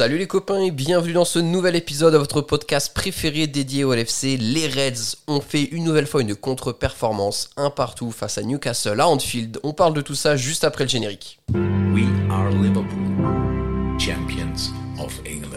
Salut 0.00 0.16
les 0.16 0.26
copains 0.26 0.62
et 0.62 0.70
bienvenue 0.70 1.12
dans 1.12 1.26
ce 1.26 1.38
nouvel 1.38 1.76
épisode 1.76 2.14
de 2.14 2.16
votre 2.16 2.40
podcast 2.40 2.94
préféré 2.94 3.46
dédié 3.46 3.84
au 3.84 3.92
LFC. 3.92 4.38
Les 4.38 4.66
Reds 4.66 5.18
ont 5.26 5.42
fait 5.42 5.64
une 5.64 5.84
nouvelle 5.84 6.06
fois 6.06 6.22
une 6.22 6.34
contre-performance, 6.34 7.50
un 7.58 7.68
partout 7.68 8.10
face 8.10 8.38
à 8.38 8.42
Newcastle 8.42 8.98
à 8.98 9.06
Anfield. 9.06 9.60
On 9.62 9.74
parle 9.74 9.92
de 9.92 10.00
tout 10.00 10.14
ça 10.14 10.36
juste 10.36 10.64
après 10.64 10.84
le 10.84 10.88
générique. 10.88 11.38
We 11.52 12.06
are 12.30 12.48
Liverpool, 12.48 13.98
champions 13.98 14.72
of 14.98 15.20
England. 15.26 15.49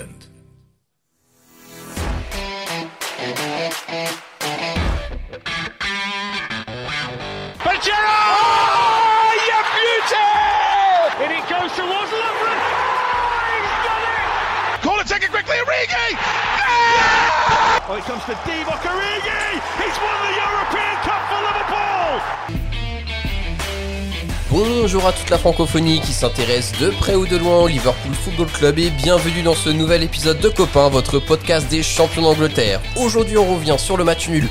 Bonjour 24.50 25.06
à 25.06 25.14
toute 25.14 25.30
la 25.30 25.38
francophonie 25.38 26.00
qui 26.00 26.12
s'intéresse 26.12 26.72
de 26.80 26.90
près 26.90 27.14
ou 27.14 27.28
de 27.28 27.38
loin 27.38 27.60
au 27.60 27.68
Liverpool 27.68 28.14
Football 28.16 28.48
Club 28.48 28.80
et 28.80 28.90
bienvenue 28.90 29.44
dans 29.44 29.54
ce 29.54 29.70
nouvel 29.70 30.02
épisode 30.02 30.40
de 30.40 30.50
Copains, 30.50 30.90
votre 30.90 31.20
podcast 31.20 31.68
des 31.70 31.84
champions 31.84 32.24
d'Angleterre. 32.24 32.82
Aujourd'hui 32.96 33.38
on 33.38 33.54
revient 33.54 33.78
sur 33.78 33.96
le 33.96 34.04
match 34.04 34.28
nul, 34.28 34.50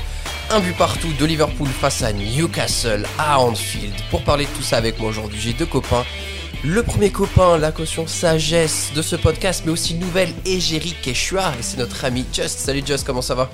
un 0.49 0.61
but 0.61 0.77
partout 0.77 1.11
de 1.19 1.25
Liverpool 1.25 1.67
face 1.67 2.01
à 2.01 2.13
Newcastle 2.13 3.05
à 3.19 3.41
Anfield. 3.41 3.93
Pour 4.09 4.23
parler 4.23 4.45
de 4.45 4.51
tout 4.51 4.63
ça 4.63 4.77
avec 4.77 4.99
moi 4.99 5.09
aujourd'hui 5.09 5.41
j'ai 5.41 5.53
deux 5.53 5.65
copains. 5.65 6.05
Le 6.61 6.81
premier 6.81 7.11
copain, 7.11 7.57
la 7.57 7.71
caution 7.71 8.07
sagesse 8.07 8.91
de 8.95 9.01
ce 9.01 9.15
podcast, 9.15 9.63
mais 9.65 9.71
aussi 9.71 9.95
nouvelle 9.95 10.33
égérie 10.45 10.95
Keshua, 11.01 11.51
et 11.59 11.61
c'est 11.61 11.77
notre 11.77 12.05
ami 12.05 12.25
Just. 12.31 12.59
Salut 12.59 12.83
Just, 12.85 13.05
comment 13.05 13.21
ça 13.21 13.35
va? 13.35 13.49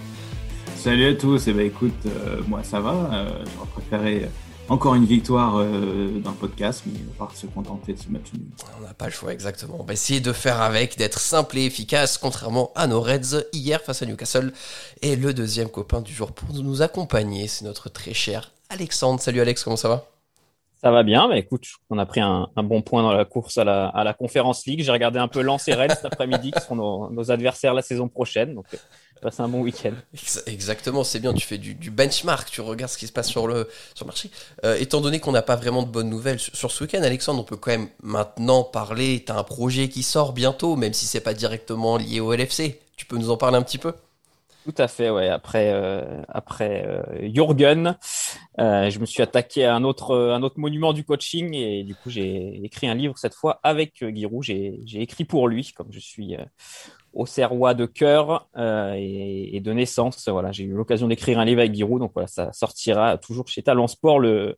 Salut 0.78 1.08
à 1.08 1.16
tous, 1.16 1.48
et 1.48 1.54
bah 1.54 1.64
écoute, 1.64 1.94
euh, 2.06 2.42
moi 2.48 2.62
ça 2.64 2.80
va, 2.80 3.10
euh, 3.12 3.44
j'aurais 3.56 3.68
préféré 3.68 4.30
encore 4.70 4.94
une 4.94 5.06
victoire 5.06 5.58
euh, 5.58 6.20
d'un 6.24 6.34
podcast, 6.34 6.84
mais 6.86 7.00
on 7.18 7.24
va 7.24 7.28
pas 7.28 7.36
se 7.36 7.48
contenter 7.48 7.94
de 7.94 8.00
ce 8.00 8.10
match 8.10 8.32
nul. 8.34 8.44
On 8.80 8.84
n'a 8.84 8.94
pas 8.94 9.06
le 9.06 9.12
choix 9.12 9.34
exactement. 9.34 9.78
On 9.80 9.84
va 9.84 9.94
essayer 9.94 10.20
de 10.20 10.32
faire 10.32 10.62
avec, 10.62 10.98
d'être 10.98 11.20
simple 11.20 11.58
et 11.58 11.66
efficace, 11.66 12.20
contrairement 12.20 12.72
à 12.76 12.86
nos 12.86 13.02
Reds 13.02 13.44
hier 13.52 13.82
face 13.82 14.04
à 14.04 14.06
Newcastle. 14.06 14.54
Et 15.02 15.16
le 15.16 15.34
deuxième 15.34 15.70
copain 15.70 16.02
du 16.02 16.14
jour 16.14 16.32
pour 16.32 16.54
nous 16.54 16.84
accompagner, 16.84 17.48
c'est 17.48 17.66
notre 17.66 17.90
très 17.90 18.14
cher 18.14 18.52
Alexandre. 18.70 19.20
Salut 19.20 19.42
Alex, 19.42 19.64
comment 19.64 19.76
ça 19.76 19.90
va? 19.90 20.06
Ça 20.82 20.92
va 20.92 21.04
bien, 21.04 21.28
mais 21.28 21.40
écoute, 21.40 21.66
on 21.90 21.98
a 21.98 22.06
pris 22.06 22.22
un, 22.22 22.48
bon 22.56 22.82
point 22.82 23.04
dans 23.04 23.12
la 23.12 23.26
course 23.26 23.58
à 23.58 23.66
la, 23.66 23.88
à 23.88 24.06
la 24.06 24.14
Conférence 24.14 24.66
League. 24.66 24.82
J'ai 24.82 24.92
regardé 24.92 25.20
un 25.20 25.28
peu 25.28 25.42
Lens 25.42 25.68
et 25.68 25.74
cet 25.74 26.06
après-midi, 26.06 26.52
qui 26.52 26.62
seront 26.62 26.76
nos, 26.76 27.10
nos 27.10 27.32
adversaires 27.32 27.74
la 27.74 27.82
saison 27.82 28.08
prochaine. 28.08 28.56
Donc, 28.56 28.66
euh, 28.74 28.78
passe 29.22 29.42
un 29.42 29.50
bon 29.50 29.60
week-end. 29.60 29.92
Ex- 30.14 30.42
Exactement, 30.48 31.04
c'est 31.04 31.20
bien, 31.20 31.34
tu 31.34 31.46
fais 31.46 31.58
du, 31.58 31.76
du 31.76 31.92
benchmark, 31.92 32.50
tu 32.50 32.62
regardes 32.62 32.92
ce 32.92 32.98
qui 32.98 33.08
se 33.08 33.12
passe 33.12 33.28
sur 33.28 33.46
le, 33.46 33.68
sur 33.94 34.06
le 34.06 34.08
marché. 34.08 34.32
Euh, 34.64 34.78
étant 34.80 35.02
donné 35.02 35.20
qu'on 35.20 35.34
n'a 35.34 35.42
pas 35.42 35.58
vraiment 35.58 35.84
de 35.84 35.90
bonnes 35.90 36.10
nouvelles 36.10 36.40
sur, 36.40 36.56
sur 36.56 36.72
ce 36.72 36.86
week-end, 36.86 37.04
Alexandre, 37.04 37.42
on 37.42 37.44
peut 37.44 37.58
quand 37.58 37.72
même 37.72 37.90
maintenant 38.02 38.64
parler, 38.64 39.22
tu 39.26 39.34
as 39.34 39.38
un 39.38 39.44
projet 39.44 39.90
qui 39.90 40.02
sort 40.04 40.32
bientôt, 40.32 40.78
même 40.78 40.94
si 40.94 41.06
c'est 41.06 41.20
pas 41.20 41.34
directement 41.34 41.98
lié 41.98 42.22
au 42.22 42.34
LFC. 42.34 42.80
Tu 42.96 43.06
peux 43.06 43.18
nous 43.18 43.32
en 43.32 43.38
parler 43.38 43.58
un 43.58 43.64
petit 43.64 43.78
peu? 43.78 43.94
Tout 44.66 44.76
à 44.78 44.88
fait, 44.88 45.10
ouais. 45.10 45.30
Après, 45.30 45.72
euh, 45.74 46.22
après 46.28 46.86
euh, 46.86 47.30
Jürgen, 47.34 47.98
euh, 48.60 48.90
je 48.90 49.00
me 49.00 49.06
suis 49.06 49.24
attaqué 49.24 49.66
à 49.66 49.74
un 49.74 49.84
autre, 49.84 50.16
un 50.16 50.44
autre 50.44 50.60
monument 50.60 50.94
du 50.94 51.04
coaching 51.04 51.54
et 51.56 51.84
du 51.84 51.96
coup, 51.96 52.10
j'ai 52.10 52.60
écrit 52.64 52.88
un 52.88 52.94
livre 52.94 53.18
cette 53.18 53.34
fois 53.34 53.60
avec 53.64 54.04
Giroud. 54.14 54.44
J'ai 54.44 54.82
écrit 55.02 55.26
pour 55.26 55.48
lui, 55.48 55.72
comme 55.76 55.88
je 55.92 56.00
suis 56.00 56.36
au 57.14 57.26
Serrois 57.26 57.74
de 57.74 57.86
cœur 57.88 58.48
et, 58.58 59.56
et 59.56 59.60
de 59.62 59.74
naissance. 59.74 60.28
Voilà, 60.28 60.52
j'ai 60.52 60.66
eu 60.66 60.74
l'occasion 60.74 61.08
d'écrire 61.08 61.40
un 61.40 61.46
livre 61.46 61.62
avec 61.62 61.74
Giroud, 61.74 62.00
donc 62.00 62.12
voilà, 62.14 62.28
ça 62.28 62.52
sortira 62.54 63.18
toujours 63.18 63.48
chez 63.48 63.64
Talent 63.64 63.88
Sport 63.88 64.20
le, 64.20 64.58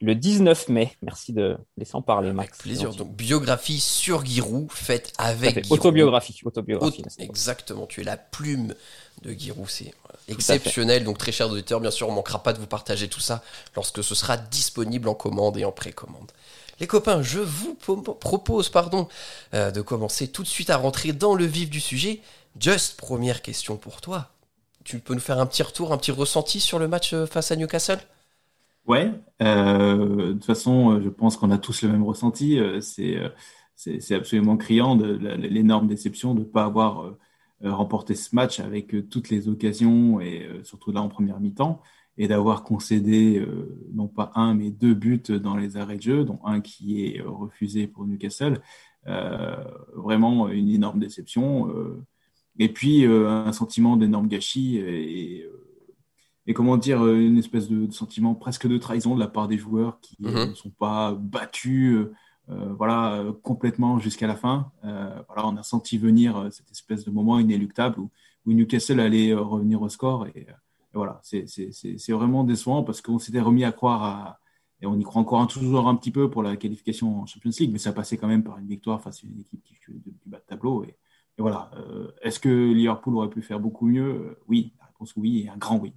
le 0.00 0.14
19 0.14 0.68
mai. 0.68 0.92
Merci 1.02 1.32
de 1.32 1.58
laisser 1.76 1.94
en 1.96 2.02
parler, 2.02 2.32
Max. 2.32 2.48
Avec 2.50 2.62
plaisir. 2.62 2.94
Donc, 2.94 3.14
biographie 3.14 3.78
sur 3.80 4.24
Giroud, 4.24 4.70
faite 4.72 5.12
avec 5.18 5.54
fait. 5.54 5.62
Giroud. 5.64 5.78
Autobiographie, 5.80 6.40
autobiographie. 6.44 7.02
Auto- 7.02 7.22
Exactement, 7.22 7.86
tu 7.86 8.00
es 8.00 8.04
la 8.04 8.16
plume 8.16 8.74
de 9.22 9.30
c'est 9.68 9.94
voilà, 10.02 10.18
exceptionnel. 10.28 11.04
Donc 11.04 11.18
très 11.18 11.32
chers 11.32 11.50
auditeurs, 11.50 11.80
bien 11.80 11.90
sûr, 11.90 12.08
on 12.08 12.12
manquera 12.12 12.42
pas 12.42 12.52
de 12.52 12.58
vous 12.58 12.66
partager 12.66 13.08
tout 13.08 13.20
ça 13.20 13.42
lorsque 13.76 14.02
ce 14.02 14.14
sera 14.14 14.36
disponible 14.36 15.08
en 15.08 15.14
commande 15.14 15.56
et 15.58 15.64
en 15.64 15.72
précommande. 15.72 16.32
Les 16.80 16.86
copains, 16.86 17.22
je 17.22 17.38
vous 17.38 17.74
po- 17.74 17.96
propose 17.96 18.68
pardon, 18.68 19.06
euh, 19.54 19.70
de 19.70 19.80
commencer 19.82 20.28
tout 20.28 20.42
de 20.42 20.48
suite 20.48 20.70
à 20.70 20.76
rentrer 20.76 21.12
dans 21.12 21.34
le 21.34 21.44
vif 21.44 21.70
du 21.70 21.80
sujet. 21.80 22.20
Just, 22.58 22.96
première 22.96 23.42
question 23.42 23.76
pour 23.76 24.00
toi. 24.00 24.30
Tu 24.84 24.98
peux 24.98 25.14
nous 25.14 25.20
faire 25.20 25.38
un 25.38 25.46
petit 25.46 25.62
retour, 25.62 25.92
un 25.92 25.98
petit 25.98 26.10
ressenti 26.10 26.58
sur 26.58 26.78
le 26.78 26.88
match 26.88 27.12
euh, 27.12 27.26
face 27.26 27.52
à 27.52 27.56
Newcastle? 27.56 28.00
Ouais, 28.86 29.12
euh, 29.42 30.28
de 30.28 30.32
toute 30.32 30.44
façon, 30.44 31.00
je 31.00 31.08
pense 31.08 31.36
qu'on 31.36 31.52
a 31.52 31.58
tous 31.58 31.82
le 31.82 31.88
même 31.88 32.02
ressenti. 32.02 32.58
c'est, 32.80 34.14
absolument 34.14 34.56
criant 34.56 34.96
de 34.96 35.06
l'énorme 35.36 35.86
déception 35.86 36.34
de 36.34 36.40
ne 36.40 36.44
pas 36.44 36.64
avoir 36.64 37.14
euh, 37.64 37.72
remporté 37.74 38.14
ce 38.14 38.34
match 38.34 38.60
avec 38.60 38.94
euh, 38.94 39.02
toutes 39.02 39.30
les 39.30 39.48
occasions 39.48 40.20
et 40.20 40.46
euh, 40.46 40.62
surtout 40.64 40.92
là 40.92 41.02
en 41.02 41.08
première 41.08 41.40
mi-temps 41.40 41.80
et 42.18 42.28
d'avoir 42.28 42.62
concédé 42.64 43.42
non 43.94 44.06
pas 44.06 44.32
un 44.34 44.52
mais 44.52 44.70
deux 44.70 44.92
buts 44.92 45.22
dans 45.42 45.56
les 45.56 45.78
arrêts 45.78 45.96
de 45.96 46.02
jeu, 46.02 46.24
dont 46.24 46.40
un 46.44 46.60
qui 46.60 47.06
est 47.06 47.22
refusé 47.22 47.86
pour 47.86 48.06
Newcastle. 48.06 48.60
Vraiment 49.94 50.48
une 50.50 50.68
énorme 50.68 50.98
déception. 51.00 51.72
et 52.58 52.68
puis 52.68 53.06
un 53.06 53.50
sentiment 53.52 53.96
d'énorme 53.96 54.28
gâchis 54.28 54.76
et, 54.76 55.46
et 56.46 56.52
comment 56.52 56.76
dire, 56.76 57.06
une 57.06 57.38
espèce 57.38 57.68
de, 57.70 57.86
de 57.86 57.92
sentiment 57.92 58.34
presque 58.34 58.66
de 58.68 58.76
trahison 58.76 59.14
de 59.14 59.20
la 59.20 59.28
part 59.28 59.48
des 59.48 59.56
joueurs 59.56 59.98
qui 60.00 60.16
Mhm. 60.20 60.50
ne 60.50 60.54
sont 60.54 60.70
pas 60.70 61.14
battus 61.14 61.96
euh, 62.48 62.72
voilà, 62.76 63.14
euh, 63.14 63.32
complètement 63.32 63.98
jusqu'à 63.98 64.26
la 64.26 64.36
fin. 64.36 64.72
Euh, 64.84 65.22
voilà, 65.28 65.46
on 65.46 65.56
a 65.56 65.62
senti 65.62 65.98
venir 65.98 66.48
cette 66.50 66.70
espèce 66.70 67.04
de 67.04 67.10
moment 67.10 67.38
inéluctable 67.38 68.00
où, 68.00 68.10
Newcastle 68.46 68.98
allait 68.98 69.32
revenir 69.34 69.82
au 69.82 69.88
score. 69.88 70.26
Et, 70.34 70.46
voilà, 70.94 71.20
c'est 71.22 72.12
vraiment 72.12 72.44
décevant 72.44 72.82
parce 72.82 73.00
qu'on 73.00 73.18
s'était 73.18 73.40
remis 73.40 73.64
à 73.64 73.72
croire 73.72 74.02
à. 74.02 74.38
Et 74.80 74.86
on 74.86 74.98
y 74.98 75.04
croit 75.04 75.22
encore 75.22 75.46
toujours 75.46 75.86
un 75.88 75.94
petit 75.94 76.10
peu 76.10 76.28
pour 76.28 76.42
la 76.42 76.56
qualification 76.56 77.20
en 77.20 77.26
Champions 77.26 77.52
League, 77.60 77.70
mais 77.72 77.78
ça 77.78 77.92
passait 77.92 78.16
quand 78.16 78.26
même 78.26 78.42
par 78.42 78.58
une 78.58 78.66
victoire 78.66 79.00
face 79.00 79.22
à 79.22 79.28
une 79.28 79.38
équipe 79.38 79.62
qui 79.62 79.76
fait 79.76 79.92
du 79.92 80.12
bas 80.26 80.38
de 80.38 80.42
tableau. 80.44 80.82
Et, 80.82 80.96
voilà, 81.38 81.70
est-ce 82.22 82.40
que 82.40 82.48
Liverpool 82.48 83.16
aurait 83.16 83.30
pu 83.30 83.42
faire 83.42 83.60
beaucoup 83.60 83.86
mieux? 83.86 84.38
Oui, 84.48 84.72
la 84.80 84.86
réponse 84.86 85.14
oui, 85.16 85.44
et 85.44 85.48
un 85.48 85.56
grand 85.56 85.78
oui. 85.78 85.92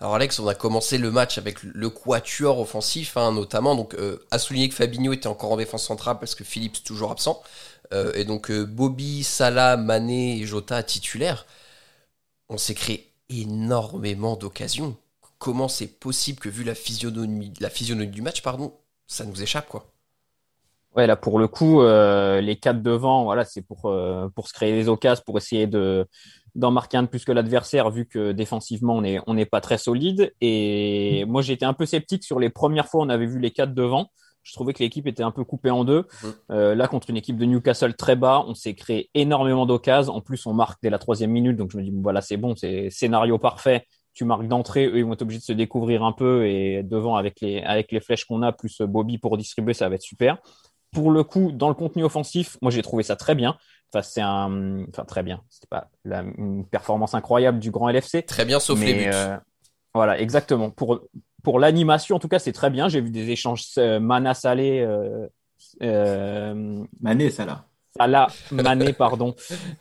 Alors 0.00 0.14
Alex, 0.14 0.38
on 0.38 0.46
a 0.46 0.54
commencé 0.54 0.96
le 0.96 1.10
match 1.10 1.38
avec 1.38 1.62
le 1.62 1.90
quatuor 1.90 2.60
offensif, 2.60 3.16
hein, 3.16 3.32
notamment. 3.32 3.74
Donc, 3.74 3.94
euh, 3.94 4.24
à 4.30 4.38
souligner 4.38 4.68
que 4.68 4.74
Fabinho 4.74 5.12
était 5.12 5.26
encore 5.26 5.50
en 5.50 5.56
défense 5.56 5.84
centrale 5.84 6.18
parce 6.20 6.36
que 6.36 6.44
Phillips 6.44 6.84
toujours 6.84 7.10
absent. 7.10 7.42
Euh, 7.92 8.12
et 8.14 8.24
donc 8.24 8.50
euh, 8.50 8.64
Bobby, 8.64 9.24
Salah, 9.24 9.76
Mané 9.76 10.38
et 10.38 10.46
Jota 10.46 10.82
titulaires. 10.84 11.46
On 12.48 12.58
s'est 12.58 12.74
créé 12.74 13.12
énormément 13.28 14.36
d'occasions. 14.36 14.96
Comment 15.38 15.68
c'est 15.68 15.88
possible 15.88 16.38
que 16.38 16.48
vu 16.48 16.62
la 16.62 16.74
physionomie, 16.76 17.52
la 17.60 17.70
physionomie 17.70 18.10
du 18.10 18.22
match, 18.22 18.42
pardon, 18.42 18.74
ça 19.06 19.24
nous 19.24 19.42
échappe 19.42 19.68
quoi? 19.68 19.90
Ouais, 20.96 21.06
là 21.06 21.16
pour 21.16 21.38
le 21.38 21.46
coup, 21.48 21.82
les 21.82 22.58
quatre 22.60 22.82
devant, 22.82 23.24
voilà, 23.24 23.44
c'est 23.44 23.62
pour 23.62 23.94
pour 24.34 24.48
se 24.48 24.52
créer 24.52 24.72
des 24.72 24.88
occasions, 24.88 25.22
pour 25.24 25.38
essayer 25.38 25.66
de 25.66 26.08
d'en 26.54 26.70
marquer 26.70 26.96
un 26.96 27.02
de 27.02 27.08
plus 27.08 27.24
que 27.24 27.32
l'adversaire, 27.32 27.90
vu 27.90 28.06
que 28.06 28.32
défensivement 28.32 28.96
on 28.96 29.04
est 29.04 29.20
on 29.26 29.34
n'est 29.34 29.46
pas 29.46 29.60
très 29.60 29.78
solide. 29.78 30.32
Et 30.40 31.24
moi 31.26 31.42
j'étais 31.42 31.64
un 31.64 31.74
peu 31.74 31.86
sceptique 31.86 32.24
sur 32.24 32.38
les 32.38 32.50
premières 32.50 32.88
fois 32.88 33.00
où 33.00 33.04
on 33.04 33.08
avait 33.08 33.26
vu 33.26 33.38
les 33.38 33.50
quatre 33.50 33.74
devant. 33.74 34.10
Je 34.42 34.54
trouvais 34.54 34.72
que 34.72 34.82
l'équipe 34.82 35.06
était 35.06 35.22
un 35.22 35.30
peu 35.30 35.44
coupée 35.44 35.70
en 35.70 35.84
deux. 35.84 36.06
Mhm. 36.22 36.32
Euh, 36.52 36.74
là 36.74 36.88
contre 36.88 37.10
une 37.10 37.16
équipe 37.16 37.36
de 37.36 37.44
Newcastle 37.44 37.94
très 37.94 38.16
bas, 38.16 38.44
on 38.46 38.54
s'est 38.54 38.74
créé 38.74 39.10
énormément 39.14 39.66
d'occasions. 39.66 40.14
En 40.14 40.20
plus 40.20 40.46
on 40.46 40.54
marque 40.54 40.80
dès 40.82 40.90
la 40.90 40.98
troisième 40.98 41.30
minute, 41.30 41.56
donc 41.56 41.70
je 41.70 41.76
me 41.76 41.82
dis 41.82 41.90
bon, 41.90 42.02
voilà 42.02 42.20
c'est 42.20 42.36
bon, 42.36 42.56
c'est 42.56 42.90
scénario 42.90 43.38
parfait. 43.38 43.84
Tu 44.14 44.24
marques 44.24 44.48
d'entrée, 44.48 44.86
eux 44.86 44.98
ils 44.98 45.04
vont 45.04 45.12
être 45.12 45.22
obligés 45.22 45.38
de 45.38 45.44
se 45.44 45.52
découvrir 45.52 46.02
un 46.02 46.12
peu 46.12 46.46
et 46.46 46.82
devant 46.82 47.16
avec 47.16 47.40
les 47.40 47.60
avec 47.60 47.92
les 47.92 48.00
flèches 48.00 48.24
qu'on 48.24 48.42
a 48.42 48.52
plus 48.52 48.80
Bobby 48.80 49.18
pour 49.18 49.36
distribuer, 49.36 49.74
ça 49.74 49.88
va 49.88 49.94
être 49.94 50.02
super 50.02 50.38
pour 50.92 51.10
le 51.10 51.22
coup, 51.24 51.52
dans 51.52 51.68
le 51.68 51.74
contenu 51.74 52.04
offensif, 52.04 52.56
moi 52.62 52.70
j'ai 52.70 52.82
trouvé 52.82 53.02
ça 53.02 53.16
très 53.16 53.34
bien. 53.34 53.56
Enfin, 53.92 54.02
c'est 54.02 54.20
un, 54.20 54.84
enfin 54.88 55.04
très 55.04 55.22
bien. 55.22 55.42
C'était 55.48 55.66
pas 55.68 55.88
la, 56.04 56.22
une 56.22 56.66
performance 56.66 57.14
incroyable 57.14 57.58
du 57.58 57.70
grand 57.70 57.88
LFC, 57.90 58.22
Très 58.26 58.44
bien, 58.44 58.60
sauf 58.60 58.78
mais 58.80 58.86
les 58.86 58.94
buts. 58.94 59.10
euh, 59.12 59.36
voilà, 59.94 60.18
exactement. 60.20 60.70
Pour 60.70 61.00
pour 61.42 61.58
l'animation, 61.58 62.16
en 62.16 62.18
tout 62.18 62.28
cas, 62.28 62.38
c'est 62.38 62.52
très 62.52 62.68
bien. 62.70 62.88
J'ai 62.88 63.00
vu 63.00 63.10
des 63.10 63.30
échanges 63.30 63.64
euh, 63.78 64.00
Mana 64.00 64.34
Salé, 64.34 64.80
euh, 64.80 65.26
euh, 65.82 66.84
Mané, 67.00 67.30
ça 67.30 67.44
là. 67.46 67.64
Salah, 67.96 68.26
Mané, 68.50 68.92
pardon, 68.98 69.34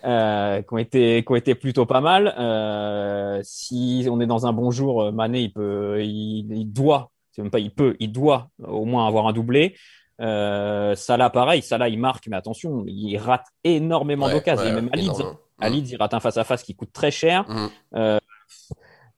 euh, 0.05 0.61
qui 0.61 0.73
ont 0.73 0.77
été 0.77 1.23
qui 1.25 1.31
ont 1.31 1.35
été 1.35 1.55
plutôt 1.55 1.85
pas 1.85 1.99
mal. 2.01 2.33
Euh, 2.39 3.41
si 3.43 4.07
on 4.09 4.19
est 4.21 4.25
dans 4.27 4.45
un 4.47 4.53
bon 4.53 4.71
jour, 4.71 5.11
Mané, 5.11 5.41
il 5.41 5.51
peut, 5.53 6.01
il, 6.03 6.47
il 6.51 6.71
doit, 6.71 7.11
c'est 7.31 7.41
même 7.41 7.51
pas 7.51 7.59
il 7.59 7.71
peut, 7.71 7.95
il 7.99 8.11
doit 8.11 8.49
au 8.63 8.85
moins 8.85 9.07
avoir 9.07 9.27
un 9.27 9.33
doublé. 9.33 9.75
Euh, 10.19 10.95
Salah, 10.95 11.29
pareil. 11.29 11.61
Salah, 11.61 11.89
il 11.89 11.99
marque, 11.99 12.27
mais 12.27 12.35
attention, 12.37 12.83
il 12.87 13.17
rate 13.17 13.45
énormément 13.63 14.25
Ouais, 14.27 14.33
d'occasions. 14.33 14.63
ouais, 14.63 14.69
et 14.71 14.73
même 14.73 14.89
à 14.91 14.95
Leeds, 14.95 15.03
énormément. 15.05 15.39
à 15.59 15.69
Leeds, 15.69 15.89
il 15.91 15.97
rate 15.97 16.13
un 16.13 16.19
face-à-face 16.19 16.63
qui 16.63 16.75
coûte 16.75 16.91
très 16.91 17.11
cher. 17.11 17.45
Mhm. 17.47 17.69
Euh, 17.95 18.19